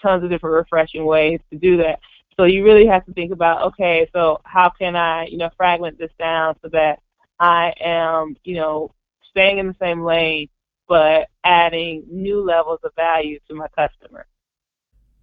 tons 0.00 0.22
of 0.22 0.30
different 0.30 0.54
refreshing 0.54 1.04
ways 1.04 1.40
to 1.50 1.58
do 1.58 1.76
that. 1.78 1.98
So 2.36 2.44
you 2.44 2.64
really 2.64 2.86
have 2.86 3.04
to 3.06 3.12
think 3.12 3.32
about, 3.32 3.62
okay, 3.62 4.08
so 4.12 4.40
how 4.44 4.70
can 4.70 4.96
I, 4.96 5.26
you 5.26 5.38
know, 5.38 5.50
fragment 5.56 5.98
this 5.98 6.10
down 6.18 6.56
so 6.62 6.68
that 6.70 7.00
I 7.38 7.72
am, 7.80 8.36
you 8.44 8.56
know, 8.56 8.92
staying 9.30 9.58
in 9.58 9.68
the 9.68 9.76
same 9.80 10.02
lane, 10.02 10.48
but 10.88 11.28
adding 11.44 12.04
new 12.10 12.44
levels 12.44 12.80
of 12.84 12.92
value 12.94 13.38
to 13.48 13.54
my 13.54 13.68
customer. 13.68 14.26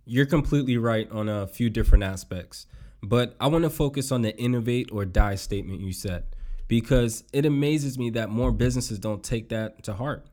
You're 0.06 0.26
completely 0.26 0.78
right 0.78 1.10
on 1.12 1.30
a 1.30 1.48
few 1.48 1.70
different 1.70 2.04
aspects, 2.04 2.66
but 3.02 3.36
I 3.40 3.48
want 3.48 3.64
to 3.64 3.70
focus 3.70 4.12
on 4.12 4.22
the 4.22 4.38
innovate 4.38 4.90
or 4.92 5.06
die 5.06 5.36
statement 5.36 5.82
you 5.82 5.94
said 5.94 6.26
because 6.72 7.26
it 7.34 7.46
amazes 7.46 8.00
me 8.00 8.10
that 8.10 8.30
more 8.30 8.50
businesses 8.50 8.98
don't 8.98 9.26
take 9.26 9.50
that 9.50 9.84
to 9.84 9.92
heart. 9.92 10.26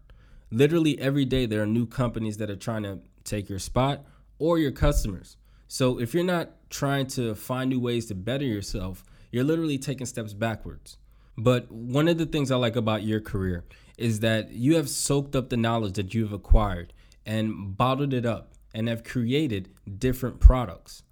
Literally 0.52 0.96
every 1.00 1.24
day, 1.24 1.46
there 1.46 1.60
are 1.60 1.66
new 1.66 1.84
companies 1.84 2.36
that 2.36 2.48
are 2.48 2.54
trying 2.54 2.84
to 2.84 3.00
take 3.24 3.48
your 3.48 3.58
spot 3.58 4.04
or 4.38 4.56
your 4.56 4.70
customers. 4.70 5.36
So 5.66 5.98
if 5.98 6.14
you're 6.14 6.22
not 6.22 6.50
trying 6.70 7.08
to 7.08 7.34
find 7.34 7.70
new 7.70 7.80
ways 7.80 8.06
to 8.06 8.14
better 8.14 8.44
yourself, 8.44 9.02
you're 9.32 9.42
literally 9.42 9.78
taking 9.78 10.06
steps 10.06 10.32
backwards. 10.32 10.96
But 11.36 11.72
one 11.72 12.06
of 12.06 12.18
the 12.18 12.26
things 12.26 12.52
I 12.52 12.56
like 12.56 12.76
about 12.76 13.02
your 13.02 13.20
career 13.20 13.64
is 13.96 14.20
that 14.20 14.52
you 14.52 14.76
have 14.76 14.88
soaked 14.88 15.34
up 15.34 15.48
the 15.48 15.56
knowledge 15.56 15.94
that 15.94 16.14
you've 16.14 16.32
acquired 16.32 16.92
and 17.26 17.76
bottled 17.76 18.14
it 18.14 18.24
up 18.24 18.52
and 18.72 18.86
have 18.86 19.02
created 19.02 19.70
different 19.98 20.38
products. 20.38 21.02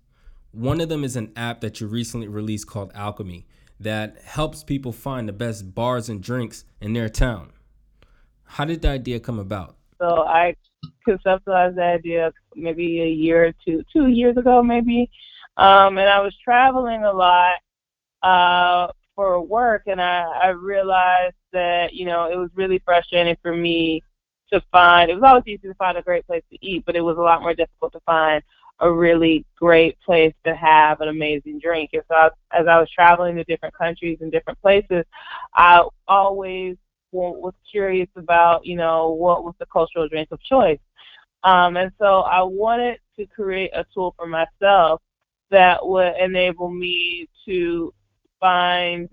One 0.53 0.81
of 0.81 0.89
them 0.89 1.03
is 1.03 1.17
an 1.17 1.33
app 1.35 1.63
that 1.63 1.81
you 1.81 1.89
recently 1.89 2.29
released 2.29 2.69
called 2.69 2.93
Alchemy 2.95 3.45
that 3.81 4.19
helps 4.25 4.65
people 4.65 4.93
find 4.93 5.29
the 5.29 5.33
best 5.33 5.75
bars 5.75 6.09
and 6.09 6.23
drinks 6.23 6.65
in 6.81 6.93
their 6.93 7.09
town. 7.09 7.53
How 8.45 8.65
did 8.65 8.83
the 8.83 8.89
idea 8.89 9.21
come 9.21 9.39
about? 9.39 9.77
So 9.99 10.23
I 10.23 10.57
conceptualized 11.07 11.77
the 11.77 11.83
idea 11.83 12.33
maybe 12.55 13.03
a 13.03 13.09
year 13.09 13.47
or 13.47 13.53
two, 13.65 13.83
two 13.93 14.09
years 14.09 14.37
ago 14.37 14.63
maybe, 14.63 15.11
um, 15.57 15.99
and 15.99 16.09
I 16.09 16.21
was 16.21 16.35
traveling 16.45 17.05
a 17.05 17.13
lot 17.13 17.57
uh, 18.23 18.93
for 19.15 19.41
work, 19.41 19.83
and 19.87 20.01
I, 20.01 20.25
I 20.43 20.49
realized 20.49 21.37
that 21.53 21.95
you 21.95 22.05
know 22.05 22.31
it 22.31 22.37
was 22.37 22.51
really 22.55 22.81
frustrating 22.85 23.37
for 23.43 23.55
me 23.55 24.03
to 24.53 24.61
find. 24.71 25.11
It 25.11 25.15
was 25.15 25.25
always 25.25 25.45
easy 25.47 25.69
to 25.69 25.75
find 25.75 25.97
a 25.97 26.03
great 26.03 26.27
place 26.27 26.45
to 26.51 26.59
eat, 26.61 26.85
but 26.87 26.97
it 26.97 27.01
was 27.01 27.17
a 27.17 27.23
lot 27.23 27.41
more 27.41 27.55
difficult 27.55 27.93
to 27.93 28.01
find 28.01 28.43
a 28.81 28.93
really 28.93 29.45
great 29.57 29.99
place 30.01 30.35
to 30.45 30.55
have 30.55 31.01
an 31.01 31.09
amazing 31.09 31.59
drink. 31.59 31.91
And 31.93 32.03
so, 32.09 32.15
I, 32.15 32.27
as 32.53 32.67
I 32.67 32.79
was 32.79 32.91
traveling 32.91 33.37
to 33.37 33.45
different 33.45 33.75
countries 33.75 34.19
and 34.21 34.31
different 34.31 34.61
places, 34.61 35.05
I 35.55 35.85
always 36.09 36.77
was 37.13 37.55
curious 37.71 38.09
about, 38.17 38.67
you 38.67 38.77
know, 38.77 39.11
what 39.11 39.45
was 39.45 39.55
the 39.59 39.67
cultural 39.67 40.09
drink 40.09 40.29
of 40.33 40.41
choice. 40.43 40.79
Um, 41.45 41.77
and 41.77 41.93
so 41.99 42.21
I 42.23 42.43
wanted 42.43 42.99
to 43.19 43.27
create 43.27 43.71
a 43.75 43.87
tool 43.95 44.15
for 44.19 44.27
myself 44.27 45.01
that 45.51 45.87
would 45.87 46.15
enable 46.21 46.71
me 46.71 47.29
to 47.47 47.95
find 48.41 49.09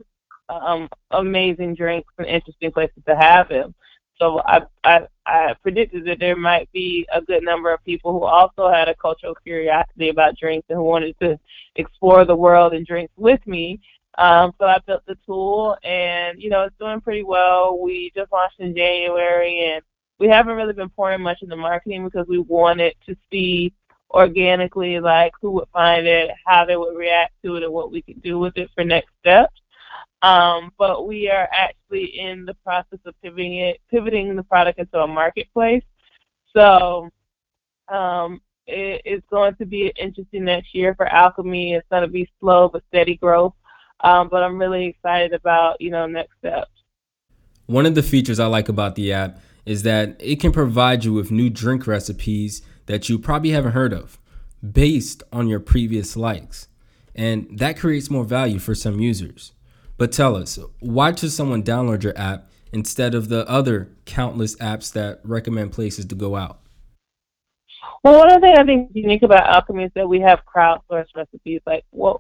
um, 0.50 0.90
amazing 1.12 1.76
drinks 1.76 2.12
and 2.18 2.28
interesting 2.28 2.72
places 2.72 3.04
to 3.08 3.16
have 3.16 3.50
them. 3.50 3.74
So 4.20 4.42
I, 4.46 4.64
I 4.84 5.08
I 5.26 5.54
predicted 5.62 6.06
that 6.06 6.20
there 6.20 6.36
might 6.36 6.72
be 6.74 7.08
a 7.14 7.22
good 7.22 7.44
number 7.44 7.74
of 7.74 7.84
people 7.86 8.12
who 8.12 8.26
also 8.26 8.70
had 8.70 8.90
a 8.90 8.96
cultural 8.96 9.36
curiosity 9.36 10.10
about 10.10 10.38
drinks 10.38 10.66
and 10.70 10.78
who 10.78 10.84
wanted 10.84 11.16
to 11.22 11.40
explore 11.76 12.26
the 12.26 12.36
world 12.36 12.74
and 12.74 12.86
drinks 12.86 13.14
with 13.18 13.46
me. 13.48 13.80
Um, 14.18 14.54
so 14.60 14.66
I 14.66 14.78
built 14.86 15.04
the 15.08 15.18
tool, 15.26 15.78
and 15.84 16.42
you 16.42 16.50
know 16.50 16.64
it's 16.64 16.78
doing 16.78 17.02
pretty 17.02 17.24
well. 17.24 17.80
We 17.80 18.12
just 18.16 18.32
launched 18.32 18.60
in 18.60 18.76
January, 18.76 19.72
and 19.72 19.82
we 20.20 20.28
haven't 20.28 20.56
really 20.56 20.74
been 20.74 20.90
pouring 20.90 21.22
much 21.22 21.42
into 21.42 21.56
marketing 21.56 22.04
because 22.04 22.28
we 22.28 22.40
wanted 22.40 22.94
to 23.08 23.16
see 23.32 23.74
organically, 24.12 25.00
like 25.00 25.34
who 25.42 25.52
would 25.52 25.68
find 25.74 26.06
it, 26.06 26.30
how 26.46 26.64
they 26.64 26.78
would 26.78 26.96
react 26.96 27.34
to 27.44 27.56
it, 27.56 27.64
and 27.64 27.74
what 27.74 27.92
we 27.92 28.04
could 28.04 28.22
do 28.22 28.38
with 28.38 28.56
it 28.58 28.70
for 28.76 28.84
next 28.84 29.10
steps. 29.20 29.63
Um, 30.24 30.72
but 30.78 31.06
we 31.06 31.30
are 31.30 31.50
actually 31.52 32.18
in 32.18 32.46
the 32.46 32.54
process 32.56 33.00
of 33.06 33.14
pivoting 33.22 33.58
it, 33.58 33.82
pivoting 33.92 34.36
the 34.36 34.44
product 34.44 34.80
into 34.80 34.98
a 34.98 35.08
marketplace. 35.08 35.84
So 36.56 37.10
um, 37.90 38.42
it, 38.66 39.02
it's 39.04 39.26
going 39.30 39.56
to 39.56 39.66
be 39.66 39.92
interesting 39.98 40.46
next 40.46 40.74
year 40.74 40.96
for 40.96 41.08
Alchemy. 41.08 41.74
It's 41.74 41.88
going 41.90 42.04
to 42.04 42.08
be 42.08 42.30
slow 42.40 42.70
but 42.70 42.84
steady 42.88 43.18
growth. 43.18 43.54
Um, 44.00 44.30
but 44.30 44.44
I'm 44.44 44.58
really 44.58 44.86
excited 44.86 45.34
about 45.34 45.80
you 45.82 45.92
know 45.92 46.08
next 46.08 46.38
steps. 46.40 46.72
One 47.66 47.86
of 47.86 47.96
the 47.96 48.04
features 48.04 48.40
I 48.40 48.46
like 48.46 48.70
about 48.70 48.96
the 48.96 49.12
app 49.12 49.40
is 49.66 49.84
that 49.84 50.16
it 50.20 50.40
can 50.40 50.52
provide 50.54 51.04
you 51.04 51.14
with 51.14 51.32
new 51.32 51.50
drink 51.50 51.86
recipes 51.86 52.62
that 52.86 53.10
you 53.10 53.20
probably 53.20 53.52
haven't 53.52 53.72
heard 53.72 53.94
of 53.94 54.20
based 54.72 55.24
on 55.34 55.48
your 55.48 55.60
previous 55.60 56.16
likes. 56.16 56.68
And 57.16 57.48
that 57.60 57.78
creates 57.78 58.10
more 58.10 58.26
value 58.26 58.60
for 58.60 58.76
some 58.76 59.00
users. 59.00 59.54
But 60.04 60.12
tell 60.12 60.36
us, 60.36 60.60
why 60.82 61.16
should 61.16 61.32
someone 61.32 61.64
download 61.64 62.04
your 62.04 62.12
app 62.18 62.52
instead 62.74 63.16
of 63.16 63.30
the 63.30 63.48
other 63.48 63.88
countless 64.04 64.54
apps 64.58 64.92
that 64.92 65.22
recommend 65.24 65.72
places 65.72 66.04
to 66.08 66.14
go 66.14 66.36
out? 66.36 66.60
Well, 68.04 68.18
one 68.18 68.30
of 68.30 68.42
the 68.42 68.48
things 68.48 68.60
I 68.60 68.66
think 68.66 68.92
unique 68.94 69.24
about 69.24 69.48
Alchemy 69.48 69.86
is 69.86 69.92
that 69.96 70.10
we 70.10 70.20
have 70.20 70.42
crowdsourced 70.46 71.16
recipes. 71.16 71.62
Like, 71.66 71.86
what 71.92 72.20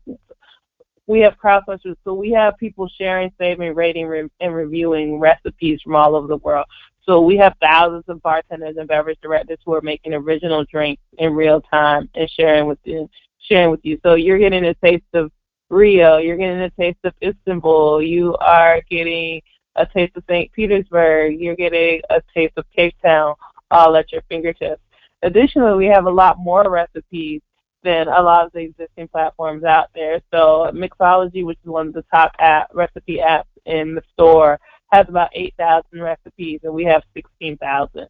we 1.08 1.20
have 1.20 1.36
crowdsourced, 1.38 1.98
so 2.06 2.14
we 2.14 2.32
have 2.32 2.58
people 2.58 2.88
sharing, 2.88 3.34
saving, 3.38 3.76
rating, 3.76 4.30
and 4.40 4.56
reviewing 4.56 5.20
recipes 5.20 5.82
from 5.82 5.98
all 5.98 6.16
over 6.16 6.28
the 6.28 6.38
world. 6.38 6.68
So 7.06 7.20
we 7.20 7.36
have 7.36 7.54
thousands 7.62 8.06
of 8.08 8.22
bartenders 8.22 8.78
and 8.78 8.88
beverage 8.88 9.20
directors 9.22 9.60
who 9.66 9.74
are 9.74 9.82
making 9.82 10.14
original 10.14 10.64
drinks 10.72 11.02
in 11.18 11.34
real 11.34 11.60
time 11.60 12.10
and 12.16 12.30
sharing 12.30 12.68
with 12.68 12.80
you. 12.86 13.10
Sharing 13.42 13.72
with 13.72 13.82
you. 13.84 14.00
So 14.04 14.14
you're 14.14 14.40
getting 14.40 14.64
a 14.64 14.74
taste 14.76 15.04
of 15.14 15.34
Rio. 15.74 16.18
You're 16.18 16.38
getting 16.38 16.62
a 16.62 16.70
taste 16.72 17.00
of 17.04 17.14
Istanbul. 17.22 18.02
You 18.02 18.36
are 18.38 18.82
getting 18.90 19.42
a 19.76 19.86
taste 19.86 20.16
of 20.16 20.24
St. 20.30 20.52
Petersburg. 20.52 21.40
You're 21.40 21.56
getting 21.56 22.02
a 22.10 22.22
taste 22.34 22.54
of 22.58 22.66
Cape 22.76 22.96
Town 23.02 23.36
all 23.72 23.96
at 23.96 24.12
your 24.12 24.22
fingertips. 24.30 24.82
Additionally, 25.24 25.78
we 25.78 25.86
have 25.88 26.06
a 26.06 26.12
lot 26.12 26.38
more 26.38 26.70
recipes 26.70 27.42
than 27.84 28.08
a 28.08 28.22
lot 28.22 28.46
of 28.46 28.52
the 28.54 28.60
existing 28.60 29.08
platforms 29.10 29.64
out 29.64 29.90
there. 29.94 30.22
So 30.32 30.72
Mixology, 30.74 31.44
which 31.44 31.58
is 31.64 31.70
one 31.70 31.88
of 31.88 31.94
the 31.94 32.06
top 32.14 32.34
app, 32.40 32.70
recipe 32.74 33.18
apps 33.18 33.46
in 33.66 33.96
the 33.96 34.04
store, 34.14 34.60
has 34.92 35.08
about 35.10 35.30
8,000 35.34 36.02
recipes, 36.02 36.60
and 36.64 36.74
we 36.74 36.86
have 36.86 37.04
16,000. 37.14 38.08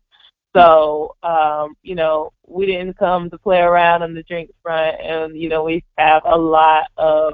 So, 0.55 1.15
um, 1.23 1.75
you 1.81 1.95
know, 1.95 2.31
we 2.45 2.67
didn't 2.67 2.97
come 2.97 3.29
to 3.29 3.37
play 3.39 3.59
around 3.59 4.03
on 4.03 4.13
the 4.13 4.23
drinks 4.23 4.53
front, 4.61 5.01
and, 5.01 5.35
you 5.35 5.49
know, 5.49 5.63
we 5.63 5.83
have 5.97 6.21
a 6.25 6.37
lot 6.37 6.85
of 6.97 7.33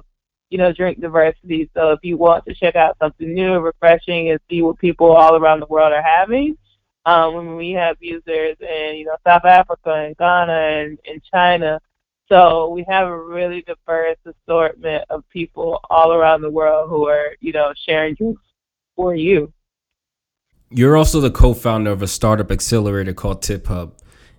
you 0.49 0.57
know, 0.57 0.73
drink 0.73 0.99
diversity. 0.99 1.69
So 1.75 1.91
if 1.91 1.99
you 2.03 2.17
want 2.17 2.45
to 2.45 2.53
check 2.53 2.75
out 2.75 2.97
something 2.99 3.33
new 3.33 3.53
and 3.55 3.63
refreshing 3.63 4.31
and 4.31 4.39
see 4.49 4.61
what 4.61 4.79
people 4.79 5.11
all 5.11 5.35
around 5.35 5.59
the 5.59 5.67
world 5.67 5.93
are 5.93 6.01
having, 6.01 6.57
um, 7.05 7.55
we 7.55 7.71
have 7.71 7.97
users 7.99 8.57
in, 8.59 8.97
you 8.97 9.05
know, 9.05 9.15
South 9.25 9.45
Africa 9.45 9.93
and 9.93 10.17
Ghana 10.17 10.51
and, 10.51 10.99
and 11.07 11.21
China. 11.31 11.79
So 12.27 12.69
we 12.69 12.85
have 12.87 13.07
a 13.07 13.19
really 13.19 13.63
diverse 13.63 14.17
assortment 14.25 15.03
of 15.09 15.23
people 15.29 15.79
all 15.89 16.13
around 16.13 16.41
the 16.41 16.49
world 16.49 16.89
who 16.89 17.07
are, 17.07 17.35
you 17.39 17.51
know, 17.51 17.73
sharing 17.87 18.15
drinks 18.15 18.41
for 18.95 19.15
you. 19.15 19.51
You're 20.69 20.95
also 20.95 21.19
the 21.19 21.31
co-founder 21.31 21.89
of 21.89 22.03
a 22.03 22.07
startup 22.07 22.51
accelerator 22.51 23.13
called 23.13 23.41
TipHub, 23.41 23.93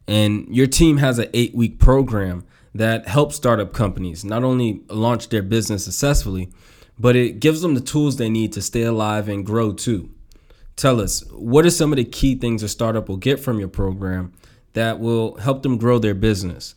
and 0.06 0.46
your 0.54 0.68
team 0.68 0.98
has 0.98 1.18
an 1.18 1.28
eight-week 1.34 1.80
program 1.80 2.44
that 2.74 3.08
helps 3.08 3.36
startup 3.36 3.72
companies 3.72 4.24
not 4.24 4.44
only 4.44 4.82
launch 4.88 5.28
their 5.28 5.42
business 5.42 5.84
successfully, 5.84 6.50
but 6.98 7.16
it 7.16 7.40
gives 7.40 7.62
them 7.62 7.74
the 7.74 7.80
tools 7.80 8.16
they 8.16 8.28
need 8.28 8.52
to 8.52 8.62
stay 8.62 8.82
alive 8.82 9.28
and 9.28 9.46
grow 9.46 9.72
too. 9.72 10.10
Tell 10.76 11.00
us, 11.00 11.24
what 11.32 11.66
are 11.66 11.70
some 11.70 11.92
of 11.92 11.96
the 11.96 12.04
key 12.04 12.34
things 12.36 12.62
a 12.62 12.68
startup 12.68 13.08
will 13.08 13.16
get 13.16 13.40
from 13.40 13.58
your 13.58 13.68
program 13.68 14.32
that 14.72 15.00
will 15.00 15.36
help 15.36 15.62
them 15.62 15.78
grow 15.78 15.98
their 15.98 16.14
business? 16.14 16.74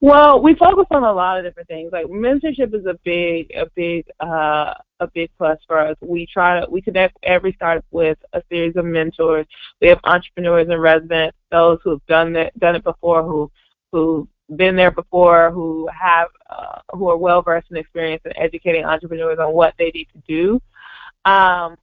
Well, 0.00 0.42
we 0.42 0.56
focus 0.56 0.86
on 0.90 1.04
a 1.04 1.12
lot 1.12 1.38
of 1.38 1.44
different 1.44 1.68
things. 1.68 1.92
Like 1.92 2.06
mentorship 2.06 2.74
is 2.74 2.86
a 2.86 2.98
big, 3.04 3.52
a 3.54 3.66
big, 3.76 4.04
uh, 4.18 4.74
a 4.98 5.06
big 5.14 5.30
plus 5.38 5.58
for 5.68 5.78
us. 5.78 5.96
We 6.00 6.26
try 6.26 6.58
to 6.58 6.68
we 6.68 6.82
connect 6.82 7.16
every 7.22 7.52
startup 7.52 7.84
with 7.92 8.18
a 8.32 8.42
series 8.50 8.74
of 8.74 8.84
mentors. 8.84 9.46
We 9.80 9.86
have 9.86 10.00
entrepreneurs 10.02 10.68
and 10.68 10.82
residents, 10.82 11.36
those 11.52 11.78
who 11.84 11.90
have 11.90 12.06
done 12.06 12.34
it 12.34 12.58
done 12.58 12.74
it 12.74 12.82
before, 12.82 13.22
who 13.22 13.48
who've 13.92 14.26
been 14.56 14.76
there 14.76 14.90
before, 14.90 15.50
who 15.50 15.88
have 15.88 16.28
uh, 16.50 16.80
who 16.92 17.08
are 17.08 17.16
well 17.16 17.42
versed 17.42 17.70
in 17.70 17.76
experience 17.76 18.22
in 18.24 18.36
educating 18.36 18.84
entrepreneurs 18.84 19.38
on 19.38 19.52
what 19.52 19.74
they 19.78 19.90
need 19.90 20.08
to 20.12 20.22
do. 20.26 20.60
Um, 21.30 21.76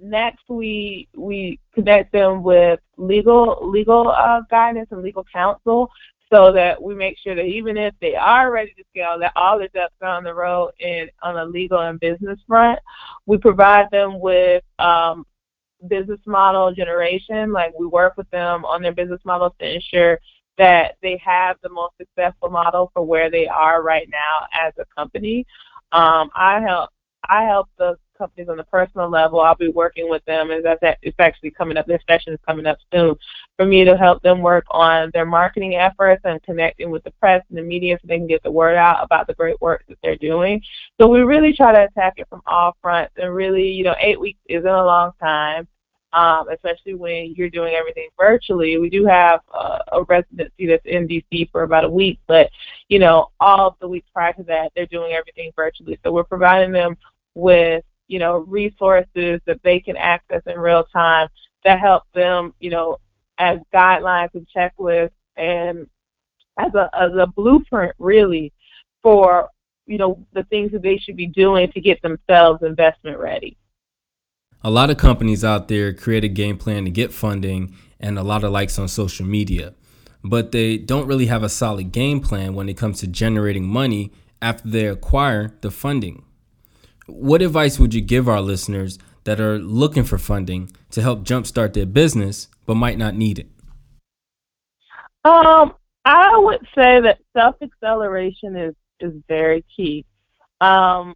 next, 0.00 0.44
we 0.48 1.08
we 1.16 1.58
connect 1.74 2.12
them 2.12 2.42
with 2.42 2.80
legal 2.96 3.58
legal 3.68 4.08
uh, 4.08 4.42
guidance 4.50 4.88
and 4.92 5.02
legal 5.02 5.24
counsel 5.32 5.90
so 6.32 6.52
that 6.52 6.82
we 6.82 6.94
make 6.94 7.16
sure 7.18 7.34
that 7.34 7.44
even 7.44 7.76
if 7.76 7.94
they 8.00 8.14
are 8.14 8.50
ready 8.50 8.72
to 8.76 8.84
scale, 8.90 9.18
that 9.18 9.32
all 9.36 9.58
the 9.58 9.68
ducks 9.68 9.94
are 10.00 10.16
on 10.16 10.24
the 10.24 10.34
road 10.34 10.72
and 10.80 11.10
on 11.22 11.36
a 11.36 11.44
legal 11.44 11.78
and 11.80 12.00
business 12.00 12.38
front. 12.46 12.78
We 13.26 13.38
provide 13.38 13.90
them 13.90 14.18
with 14.18 14.64
um, 14.78 15.26
business 15.86 16.20
model 16.26 16.74
generation. 16.74 17.52
Like 17.52 17.78
we 17.78 17.86
work 17.86 18.16
with 18.16 18.28
them 18.30 18.64
on 18.64 18.82
their 18.82 18.92
business 18.92 19.20
models 19.24 19.52
to 19.60 19.74
ensure 19.74 20.18
that 20.58 20.96
they 21.02 21.20
have 21.24 21.56
the 21.62 21.68
most 21.68 21.94
successful 21.98 22.50
model 22.50 22.90
for 22.94 23.02
where 23.02 23.30
they 23.30 23.46
are 23.46 23.82
right 23.82 24.08
now 24.10 24.46
as 24.52 24.72
a 24.78 24.84
company. 24.94 25.46
Um, 25.92 26.30
I 26.34 26.60
help 26.60 26.90
I 27.28 27.44
help 27.44 27.68
the 27.78 27.96
companies 28.16 28.48
on 28.48 28.56
the 28.56 28.64
personal 28.64 29.08
level. 29.08 29.40
I'll 29.40 29.54
be 29.54 29.68
working 29.68 30.08
with 30.08 30.24
them, 30.24 30.50
and 30.50 30.64
that's 30.64 30.80
it's 31.02 31.16
actually 31.18 31.50
coming 31.50 31.76
up. 31.76 31.86
Their 31.86 32.00
session 32.08 32.32
is 32.32 32.40
coming 32.46 32.66
up 32.66 32.78
soon 32.92 33.16
for 33.56 33.66
me 33.66 33.84
to 33.84 33.96
help 33.96 34.22
them 34.22 34.40
work 34.40 34.64
on 34.70 35.10
their 35.12 35.26
marketing 35.26 35.74
efforts 35.76 36.22
and 36.24 36.42
connecting 36.42 36.90
with 36.90 37.04
the 37.04 37.10
press 37.12 37.42
and 37.48 37.58
the 37.58 37.62
media 37.62 37.98
so 38.00 38.06
they 38.06 38.18
can 38.18 38.26
get 38.26 38.42
the 38.42 38.50
word 38.50 38.76
out 38.76 39.02
about 39.02 39.26
the 39.26 39.34
great 39.34 39.60
work 39.60 39.84
that 39.88 39.98
they're 40.02 40.16
doing. 40.16 40.60
So 41.00 41.08
we 41.08 41.20
really 41.20 41.52
try 41.52 41.72
to 41.72 41.84
attack 41.84 42.14
it 42.16 42.28
from 42.28 42.42
all 42.46 42.76
fronts, 42.80 43.14
and 43.16 43.34
really, 43.34 43.68
you 43.68 43.84
know, 43.84 43.96
eight 44.00 44.20
weeks 44.20 44.40
isn't 44.48 44.66
a 44.66 44.84
long 44.84 45.12
time. 45.20 45.66
Um, 46.14 46.48
especially 46.48 46.94
when 46.94 47.34
you're 47.34 47.50
doing 47.50 47.74
everything 47.74 48.08
virtually. 48.16 48.78
We 48.78 48.88
do 48.88 49.04
have 49.04 49.40
uh, 49.52 49.78
a 49.90 50.02
residency 50.04 50.66
that's 50.66 50.86
in 50.86 51.08
DC 51.08 51.50
for 51.50 51.64
about 51.64 51.84
a 51.84 51.90
week, 51.90 52.20
but 52.28 52.50
you 52.88 53.00
know, 53.00 53.30
all 53.40 53.66
of 53.66 53.74
the 53.80 53.88
weeks 53.88 54.08
prior 54.12 54.32
to 54.34 54.44
that, 54.44 54.70
they're 54.76 54.86
doing 54.86 55.12
everything 55.12 55.50
virtually. 55.56 55.98
So 56.04 56.12
we're 56.12 56.22
providing 56.22 56.70
them 56.70 56.96
with 57.34 57.84
you 58.08 58.18
know, 58.18 58.38
resources 58.38 59.40
that 59.46 59.60
they 59.62 59.80
can 59.80 59.96
access 59.96 60.42
in 60.46 60.58
real 60.58 60.84
time 60.84 61.28
that 61.64 61.80
help 61.80 62.04
them, 62.14 62.54
you 62.60 62.70
know, 62.70 62.98
as 63.38 63.58
guidelines 63.72 64.28
and 64.34 64.46
checklists 64.54 65.10
and 65.36 65.88
as 66.58 66.72
a 66.74 66.88
as 66.94 67.10
a 67.18 67.26
blueprint 67.26 67.92
really 67.98 68.52
for 69.02 69.48
you 69.86 69.98
know 69.98 70.24
the 70.34 70.44
things 70.44 70.70
that 70.70 70.82
they 70.82 70.96
should 70.96 71.16
be 71.16 71.26
doing 71.26 71.70
to 71.72 71.80
get 71.80 72.00
themselves 72.02 72.62
investment 72.62 73.18
ready. 73.18 73.56
A 74.66 74.70
lot 74.70 74.88
of 74.88 74.96
companies 74.96 75.44
out 75.44 75.68
there 75.68 75.92
create 75.92 76.24
a 76.24 76.28
game 76.28 76.56
plan 76.56 76.86
to 76.86 76.90
get 76.90 77.12
funding 77.12 77.76
and 78.00 78.18
a 78.18 78.22
lot 78.22 78.44
of 78.44 78.50
likes 78.50 78.78
on 78.78 78.88
social 78.88 79.26
media, 79.26 79.74
but 80.24 80.52
they 80.52 80.78
don't 80.78 81.06
really 81.06 81.26
have 81.26 81.42
a 81.42 81.50
solid 81.50 81.92
game 81.92 82.18
plan 82.18 82.54
when 82.54 82.70
it 82.70 82.78
comes 82.78 83.00
to 83.00 83.06
generating 83.06 83.66
money 83.66 84.10
after 84.40 84.66
they 84.66 84.86
acquire 84.86 85.52
the 85.60 85.70
funding. 85.70 86.24
What 87.06 87.42
advice 87.42 87.78
would 87.78 87.92
you 87.92 88.00
give 88.00 88.26
our 88.26 88.40
listeners 88.40 88.98
that 89.24 89.38
are 89.38 89.58
looking 89.58 90.02
for 90.02 90.16
funding 90.16 90.70
to 90.92 91.02
help 91.02 91.24
jumpstart 91.24 91.74
their 91.74 91.84
business 91.84 92.48
but 92.64 92.76
might 92.76 92.96
not 92.96 93.14
need 93.14 93.38
it? 93.38 93.48
Um, 95.26 95.74
I 96.06 96.38
would 96.38 96.66
say 96.74 97.02
that 97.02 97.18
self 97.36 97.56
acceleration 97.60 98.56
is 98.56 98.74
is 98.98 99.12
very 99.28 99.62
key. 99.76 100.06
Um, 100.62 101.14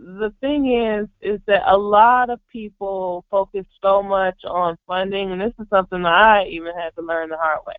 the 0.00 0.32
thing 0.40 0.72
is, 0.72 1.08
is 1.20 1.40
that 1.46 1.62
a 1.66 1.76
lot 1.76 2.30
of 2.30 2.40
people 2.48 3.24
focus 3.30 3.66
so 3.82 4.02
much 4.02 4.38
on 4.44 4.78
funding, 4.86 5.30
and 5.32 5.40
this 5.40 5.52
is 5.60 5.66
something 5.68 6.02
that 6.02 6.12
I 6.12 6.46
even 6.46 6.74
had 6.74 6.94
to 6.96 7.02
learn 7.02 7.28
the 7.28 7.36
hard 7.36 7.60
way. 7.66 7.74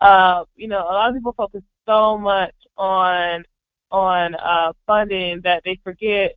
Uh, 0.00 0.44
you 0.56 0.66
know, 0.66 0.80
a 0.82 0.92
lot 0.92 1.08
of 1.10 1.14
people 1.14 1.34
focus 1.36 1.62
so 1.86 2.18
much 2.18 2.54
on 2.76 3.44
on 3.92 4.34
uh, 4.34 4.72
funding 4.86 5.40
that 5.42 5.62
they 5.64 5.78
forget 5.84 6.36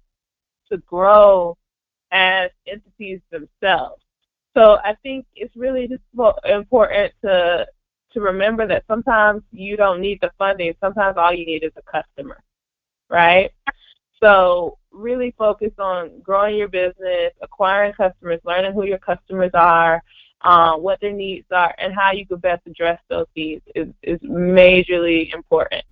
to 0.70 0.78
grow 0.78 1.58
as 2.12 2.52
entities 2.68 3.20
themselves. 3.32 4.04
So 4.56 4.78
I 4.84 4.96
think 5.02 5.26
it's 5.36 5.56
really 5.56 5.88
just 5.88 6.04
important 6.46 7.14
to 7.24 7.68
to 8.14 8.22
remember 8.22 8.68
that 8.68 8.84
sometimes 8.88 9.42
you 9.52 9.78
don't 9.78 10.00
need 10.00 10.20
the 10.22 10.32
funding. 10.38 10.74
Sometimes 10.80 11.18
all 11.18 11.34
you 11.34 11.46
need 11.46 11.64
is 11.64 11.74
a 11.76 11.82
customer, 11.82 12.42
right? 13.10 13.52
So 14.22 14.78
really 14.92 15.34
focus 15.38 15.72
on 15.78 16.22
growing 16.22 16.56
your 16.56 16.68
business, 16.68 17.34
acquiring 17.42 17.94
customers, 17.94 18.40
learning 18.44 18.74
who 18.74 18.86
your 18.86 18.98
customers 18.98 19.52
are, 19.54 20.02
um, 20.42 20.82
what 20.82 21.00
their 21.02 21.14
needs 21.14 21.48
are, 21.52 21.74
and 21.78 21.94
how 21.94 22.12
you 22.12 22.26
can 22.26 22.38
best 22.38 22.66
address 22.66 23.00
those 23.10 23.28
needs 23.36 23.64
is, 23.76 23.88
is 24.04 24.20
majorly 24.22 25.34
important. 25.34 25.84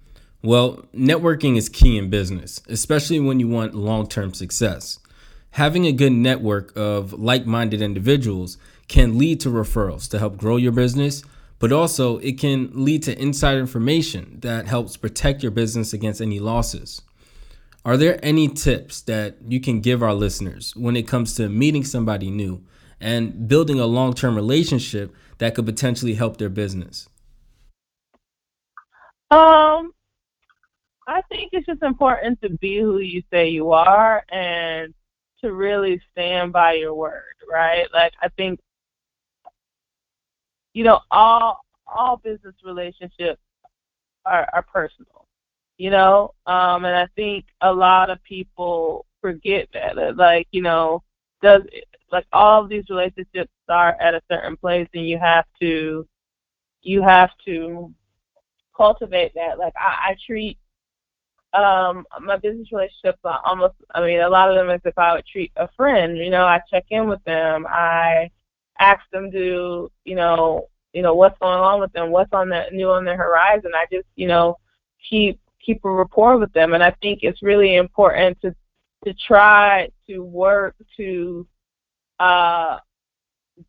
Well, 0.41 0.85
networking 0.93 1.57
is 1.57 1.69
key 1.69 1.97
in 1.97 2.09
business, 2.09 2.61
especially 2.67 3.19
when 3.19 3.39
you 3.39 3.47
want 3.47 3.73
long 3.73 4.07
term 4.07 4.33
success. 4.33 4.99
Having 5.51 5.85
a 5.85 5.91
good 5.91 6.11
network 6.11 6.73
of 6.75 7.13
like 7.13 7.45
minded 7.45 7.81
individuals 7.81 8.57
can 8.87 9.17
lead 9.17 9.39
to 9.39 9.49
referrals 9.49 10.09
to 10.11 10.19
help 10.19 10.37
grow 10.37 10.57
your 10.57 10.71
business, 10.71 11.23
but 11.59 11.71
also 11.71 12.17
it 12.19 12.37
can 12.37 12.69
lead 12.73 13.01
to 13.03 13.19
inside 13.19 13.57
information 13.57 14.39
that 14.41 14.67
helps 14.67 14.97
protect 14.97 15.41
your 15.41 15.51
business 15.51 15.93
against 15.93 16.21
any 16.21 16.39
losses. 16.39 17.01
Are 17.85 17.97
there 17.97 18.19
any 18.23 18.47
tips 18.47 19.01
that 19.01 19.35
you 19.47 19.61
can 19.61 19.79
give 19.79 20.01
our 20.01 20.15
listeners 20.15 20.75
when 20.75 20.95
it 20.95 21.07
comes 21.07 21.35
to 21.35 21.47
meeting 21.47 21.83
somebody 21.83 22.31
new 22.31 22.63
and 22.99 23.47
building 23.47 23.79
a 23.79 23.85
long 23.85 24.15
term 24.15 24.35
relationship 24.35 25.13
that 25.37 25.53
could 25.53 25.67
potentially 25.67 26.15
help 26.15 26.37
their 26.37 26.49
business? 26.49 27.07
Um, 29.29 29.93
I 31.07 31.21
think 31.29 31.51
it's 31.53 31.67
just 31.67 31.83
important 31.83 32.41
to 32.41 32.49
be 32.49 32.79
who 32.79 32.97
you 32.97 33.21
say 33.31 33.49
you 33.49 33.71
are 33.71 34.23
and 34.31 34.91
to 35.41 35.53
really 35.53 36.01
stand 36.11 36.51
by 36.51 36.73
your 36.73 36.95
word, 36.95 37.35
right? 37.47 37.85
Like 37.93 38.13
I 38.19 38.29
think 38.29 38.59
you 40.73 40.83
know 40.83 41.01
all 41.11 41.59
all 41.85 42.17
business 42.17 42.55
relationships 42.63 43.41
are, 44.25 44.49
are 44.51 44.63
personal, 44.63 45.24
you 45.77 45.89
know, 45.89 46.33
um, 46.45 46.85
and 46.85 46.95
I 46.95 47.07
think 47.15 47.45
a 47.61 47.73
lot 47.73 48.09
of 48.09 48.23
people 48.23 49.05
forget 49.21 49.67
that. 49.73 50.15
Like 50.15 50.47
you 50.51 50.61
know, 50.61 51.03
does 51.41 51.61
like 52.11 52.25
all 52.31 52.63
of 52.63 52.69
these 52.69 52.89
relationships 52.89 53.51
start 53.63 53.95
at 53.99 54.15
a 54.15 54.21
certain 54.31 54.57
place, 54.57 54.87
and 54.93 55.07
you 55.07 55.17
have 55.19 55.45
to 55.61 56.07
you 56.81 57.01
have 57.01 57.31
to 57.45 57.93
cultivate 58.75 59.33
that. 59.35 59.57
Like 59.57 59.73
I, 59.77 60.11
I 60.11 60.15
treat 60.25 60.57
um 61.53 62.05
my 62.21 62.35
business 62.37 62.71
relationships 62.71 63.19
are 63.23 63.39
almost 63.45 63.75
I 63.93 64.01
mean 64.01 64.19
a 64.19 64.29
lot 64.29 64.49
of 64.49 64.55
them 64.55 64.69
is 64.69 64.81
if 64.83 64.97
I 64.97 65.13
would 65.13 65.25
treat 65.25 65.51
a 65.55 65.67
friend, 65.75 66.17
you 66.17 66.29
know, 66.29 66.45
I 66.45 66.59
check 66.69 66.85
in 66.89 67.07
with 67.07 67.23
them, 67.23 67.65
I 67.67 68.29
ask 68.79 69.01
them 69.11 69.31
to, 69.31 69.89
you 70.03 70.15
know, 70.15 70.67
you 70.93 71.01
know, 71.01 71.15
what's 71.15 71.37
going 71.39 71.59
on 71.59 71.79
with 71.79 71.91
them, 71.93 72.11
what's 72.11 72.33
on 72.33 72.49
the 72.49 72.65
new 72.71 72.89
on 72.89 73.05
the 73.05 73.15
horizon. 73.15 73.71
I 73.75 73.85
just, 73.91 74.07
you 74.15 74.27
know, 74.27 74.57
keep 75.09 75.39
keep 75.65 75.83
a 75.85 75.89
rapport 75.89 76.37
with 76.37 76.51
them 76.53 76.73
and 76.73 76.83
I 76.83 76.91
think 77.01 77.19
it's 77.21 77.41
really 77.41 77.75
important 77.75 78.39
to 78.41 78.55
to 79.03 79.13
try 79.13 79.89
to 80.07 80.19
work 80.19 80.75
to 80.97 81.47
uh 82.19 82.77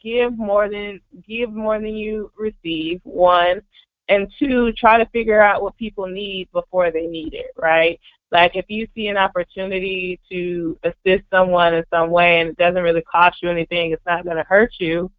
give 0.02 0.36
more 0.36 0.68
than 0.68 1.00
give 1.26 1.52
more 1.52 1.78
than 1.78 1.94
you 1.94 2.30
receive 2.36 3.00
one 3.04 3.62
and 4.08 4.32
two, 4.38 4.72
try 4.72 4.98
to 4.98 5.10
figure 5.10 5.40
out 5.40 5.62
what 5.62 5.76
people 5.76 6.06
need 6.06 6.50
before 6.52 6.90
they 6.90 7.06
need 7.06 7.34
it, 7.34 7.50
right? 7.56 7.98
Like 8.30 8.56
if 8.56 8.66
you 8.68 8.86
see 8.94 9.08
an 9.08 9.16
opportunity 9.16 10.20
to 10.30 10.78
assist 10.84 11.24
someone 11.30 11.74
in 11.74 11.84
some 11.90 12.10
way 12.10 12.40
and 12.40 12.50
it 12.50 12.56
doesn't 12.56 12.82
really 12.82 13.02
cost 13.02 13.42
you 13.42 13.50
anything, 13.50 13.92
it's 13.92 14.06
not 14.06 14.24
going 14.24 14.36
to 14.36 14.44
hurt 14.44 14.72
you, 14.78 15.10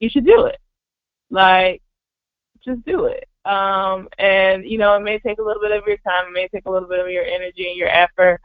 you 0.00 0.08
should 0.08 0.26
do 0.26 0.46
it. 0.46 0.58
Like, 1.30 1.82
just 2.64 2.84
do 2.84 3.06
it. 3.06 3.28
Um, 3.48 4.08
and 4.18 4.68
you 4.68 4.76
know, 4.76 4.94
it 4.94 5.00
may 5.00 5.18
take 5.18 5.38
a 5.38 5.42
little 5.42 5.62
bit 5.62 5.72
of 5.72 5.86
your 5.86 5.96
time, 5.98 6.26
it 6.28 6.32
may 6.32 6.48
take 6.48 6.66
a 6.66 6.70
little 6.70 6.88
bit 6.88 7.00
of 7.00 7.08
your 7.08 7.24
energy 7.24 7.68
and 7.68 7.78
your 7.78 7.88
effort, 7.88 8.40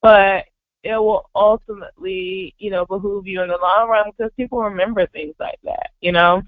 but 0.00 0.46
it 0.82 0.96
will 0.96 1.28
ultimately, 1.34 2.54
you 2.58 2.70
know, 2.70 2.86
behoove 2.86 3.26
you 3.26 3.42
in 3.42 3.48
the 3.48 3.58
long 3.60 3.88
run 3.88 4.10
because 4.10 4.32
people 4.36 4.62
remember 4.62 5.06
things 5.08 5.34
like 5.38 5.58
that, 5.64 5.90
you 6.00 6.10
know. 6.10 6.42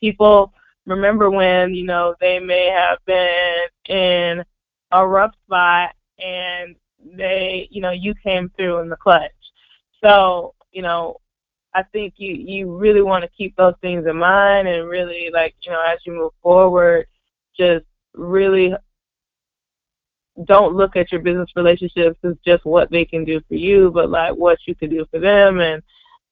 People 0.00 0.52
remember 0.86 1.28
when, 1.28 1.74
you 1.74 1.84
know, 1.84 2.14
they 2.20 2.38
may 2.38 2.66
have 2.66 2.98
been 3.04 3.66
in 3.88 4.44
a 4.92 5.06
rough 5.06 5.34
spot 5.44 5.94
and 6.18 6.76
they, 7.16 7.66
you 7.70 7.80
know, 7.80 7.90
you 7.90 8.14
came 8.22 8.50
through 8.56 8.78
in 8.78 8.88
the 8.88 8.96
clutch. 8.96 9.32
So, 10.02 10.54
you 10.70 10.82
know, 10.82 11.16
I 11.74 11.82
think 11.82 12.14
you 12.18 12.34
you 12.34 12.76
really 12.76 13.02
want 13.02 13.22
to 13.24 13.30
keep 13.36 13.56
those 13.56 13.74
things 13.80 14.06
in 14.06 14.16
mind 14.18 14.68
and 14.68 14.88
really 14.88 15.30
like, 15.32 15.56
you 15.62 15.72
know, 15.72 15.82
as 15.84 15.98
you 16.06 16.12
move 16.12 16.32
forward, 16.40 17.06
just 17.58 17.84
really 18.14 18.74
don't 20.44 20.74
look 20.74 20.96
at 20.96 21.12
your 21.12 21.20
business 21.20 21.48
relationships 21.54 22.18
as 22.24 22.34
just 22.44 22.64
what 22.64 22.90
they 22.90 23.04
can 23.04 23.24
do 23.24 23.40
for 23.48 23.54
you, 23.54 23.90
but 23.92 24.10
like 24.10 24.34
what 24.34 24.58
you 24.66 24.74
can 24.74 24.90
do 24.90 25.06
for 25.10 25.20
them 25.20 25.60
and 25.60 25.82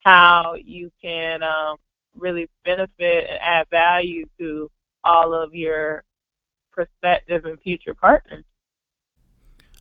how 0.00 0.54
you 0.54 0.90
can 1.00 1.42
um, 1.42 1.76
really 2.16 2.48
benefit 2.64 3.26
and 3.30 3.38
add 3.40 3.66
value 3.70 4.26
to 4.38 4.70
all 5.04 5.32
of 5.32 5.54
your 5.54 6.02
prospective 6.72 7.44
and 7.44 7.60
future 7.60 7.94
partners. 7.94 8.44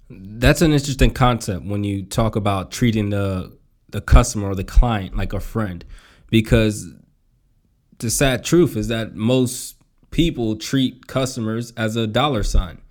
That's 0.09 0.61
an 0.61 0.73
interesting 0.73 1.11
concept 1.11 1.65
when 1.65 1.83
you 1.83 2.03
talk 2.03 2.35
about 2.35 2.71
treating 2.71 3.09
the 3.09 3.57
the 3.89 4.01
customer 4.01 4.49
or 4.49 4.55
the 4.55 4.63
client 4.63 5.17
like 5.17 5.33
a 5.33 5.39
friend, 5.39 5.83
because 6.29 6.93
the 7.99 8.09
sad 8.09 8.43
truth 8.43 8.77
is 8.77 8.87
that 8.87 9.15
most 9.15 9.80
people 10.11 10.55
treat 10.55 11.07
customers 11.07 11.71
as 11.75 11.95
a 11.95 12.05
dollar 12.05 12.43
sign. 12.43 12.81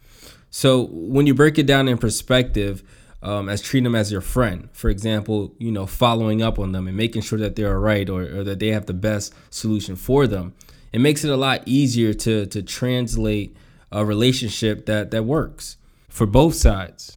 So 0.50 0.87
when 0.90 1.26
you 1.26 1.35
break 1.35 1.59
it 1.59 1.66
down 1.66 1.87
in 1.87 1.98
perspective, 1.98 2.83
um, 3.22 3.48
as 3.48 3.61
treating 3.61 3.85
them 3.85 3.94
as 3.94 4.11
your 4.11 4.22
friend, 4.22 4.68
for 4.72 4.88
example, 4.88 5.54
you 5.59 5.70
know, 5.70 5.87
following 5.87 6.42
up 6.42 6.59
on 6.59 6.72
them 6.72 6.88
and 6.88 6.96
making 6.96 7.22
sure 7.22 7.38
that 7.38 7.54
they're 7.54 7.78
right 7.78 8.09
or, 8.09 8.22
or 8.22 8.44
that 8.44 8.59
they 8.59 8.68
have 8.68 8.87
the 8.87 8.94
best 8.94 9.35
solution 9.50 9.94
for 9.94 10.26
them, 10.26 10.54
it 10.92 11.00
makes 11.00 11.22
it 11.22 11.30
a 11.30 11.37
lot 11.37 11.62
easier 11.66 12.12
to 12.14 12.46
to 12.46 12.62
translate 12.62 13.56
a 13.92 14.04
relationship 14.04 14.87
that 14.87 15.11
that 15.11 15.24
works 15.24 15.76
for 16.09 16.26
both 16.26 16.54
sides. 16.54 17.16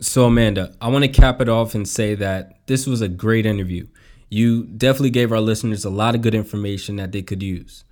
So 0.00 0.26
Amanda, 0.26 0.74
I 0.80 0.88
want 0.88 1.04
to 1.04 1.10
cap 1.10 1.40
it 1.40 1.48
off 1.48 1.74
and 1.74 1.88
say 1.88 2.14
that 2.14 2.60
this 2.66 2.86
was 2.86 3.00
a 3.00 3.08
great 3.08 3.46
interview. 3.46 3.88
You 4.30 4.64
definitely 4.64 5.10
gave 5.10 5.32
our 5.32 5.40
listeners 5.40 5.84
a 5.84 5.90
lot 5.90 6.14
of 6.14 6.22
good 6.22 6.34
information 6.34 6.96
that 6.96 7.10
they 7.10 7.22
could 7.22 7.42
use. 7.42 7.82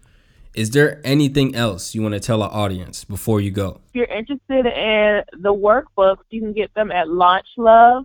Is 0.56 0.70
there 0.70 1.00
anything 1.04 1.54
else 1.54 1.94
you 1.94 2.00
want 2.00 2.14
to 2.14 2.20
tell 2.20 2.42
our 2.42 2.50
audience 2.50 3.04
before 3.04 3.42
you 3.42 3.50
go? 3.50 3.82
If 3.88 3.94
you're 3.94 4.06
interested 4.06 4.64
in 4.64 5.22
the 5.42 5.52
workbooks, 5.52 6.24
you 6.30 6.40
can 6.40 6.54
get 6.54 6.72
them 6.72 6.90
at 6.90 7.08
launchlove.co, 7.08 8.04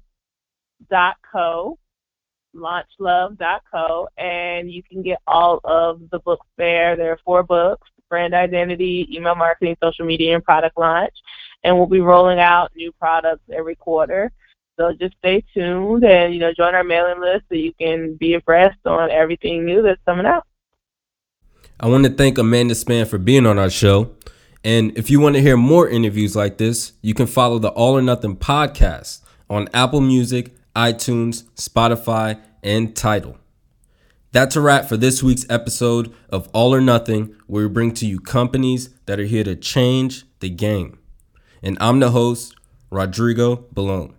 launchlove.co, 2.53 4.07
and 4.17 4.69
you 4.69 4.83
can 4.83 5.01
get 5.01 5.19
all 5.27 5.61
of 5.63 6.01
the 6.11 6.19
books 6.19 6.45
there. 6.57 6.97
There 6.97 7.13
are 7.13 7.19
four 7.23 7.41
books 7.43 7.87
brand 8.09 8.33
identity, 8.33 9.07
email 9.09 9.35
marketing, 9.35 9.77
social 9.81 10.05
media, 10.05 10.35
and 10.35 10.43
product 10.43 10.77
launch. 10.77 11.13
And 11.63 11.77
we'll 11.77 11.87
be 11.87 12.01
rolling 12.01 12.39
out 12.39 12.71
new 12.75 12.91
products 12.91 13.43
every 13.51 13.75
quarter. 13.75 14.29
So 14.77 14.91
just 14.91 15.15
stay 15.19 15.43
tuned 15.53 16.03
and 16.03 16.33
you 16.33 16.39
know 16.39 16.53
join 16.53 16.75
our 16.75 16.83
mailing 16.83 17.21
list 17.21 17.45
so 17.47 17.55
you 17.55 17.73
can 17.79 18.15
be 18.15 18.33
abreast 18.33 18.79
on 18.85 19.09
everything 19.09 19.65
new 19.65 19.81
that's 19.81 20.01
coming 20.05 20.25
out. 20.25 20.45
I 21.83 21.87
want 21.87 22.03
to 22.03 22.11
thank 22.11 22.37
Amanda 22.37 22.75
Span 22.75 23.07
for 23.07 23.17
being 23.17 23.47
on 23.47 23.57
our 23.57 23.71
show. 23.71 24.11
And 24.63 24.95
if 24.95 25.09
you 25.09 25.19
want 25.19 25.33
to 25.33 25.41
hear 25.41 25.57
more 25.57 25.89
interviews 25.89 26.35
like 26.35 26.59
this, 26.59 26.93
you 27.01 27.15
can 27.15 27.25
follow 27.25 27.57
the 27.57 27.69
All 27.69 27.97
or 27.97 28.03
Nothing 28.03 28.37
podcast 28.37 29.21
on 29.49 29.67
Apple 29.73 29.99
Music, 29.99 30.53
iTunes, 30.75 31.45
Spotify, 31.55 32.39
and 32.61 32.95
Tidal. 32.95 33.39
That's 34.31 34.55
a 34.55 34.61
wrap 34.61 34.89
for 34.89 34.95
this 34.95 35.23
week's 35.23 35.47
episode 35.49 36.13
of 36.29 36.47
All 36.53 36.71
or 36.71 36.81
Nothing, 36.81 37.35
where 37.47 37.67
we 37.67 37.73
bring 37.73 37.95
to 37.95 38.05
you 38.05 38.19
companies 38.19 38.91
that 39.07 39.19
are 39.19 39.25
here 39.25 39.43
to 39.43 39.55
change 39.55 40.25
the 40.39 40.51
game. 40.51 40.99
And 41.63 41.79
I'm 41.81 41.99
the 41.99 42.11
host, 42.11 42.53
Rodrigo 42.91 43.65
Balone. 43.73 44.13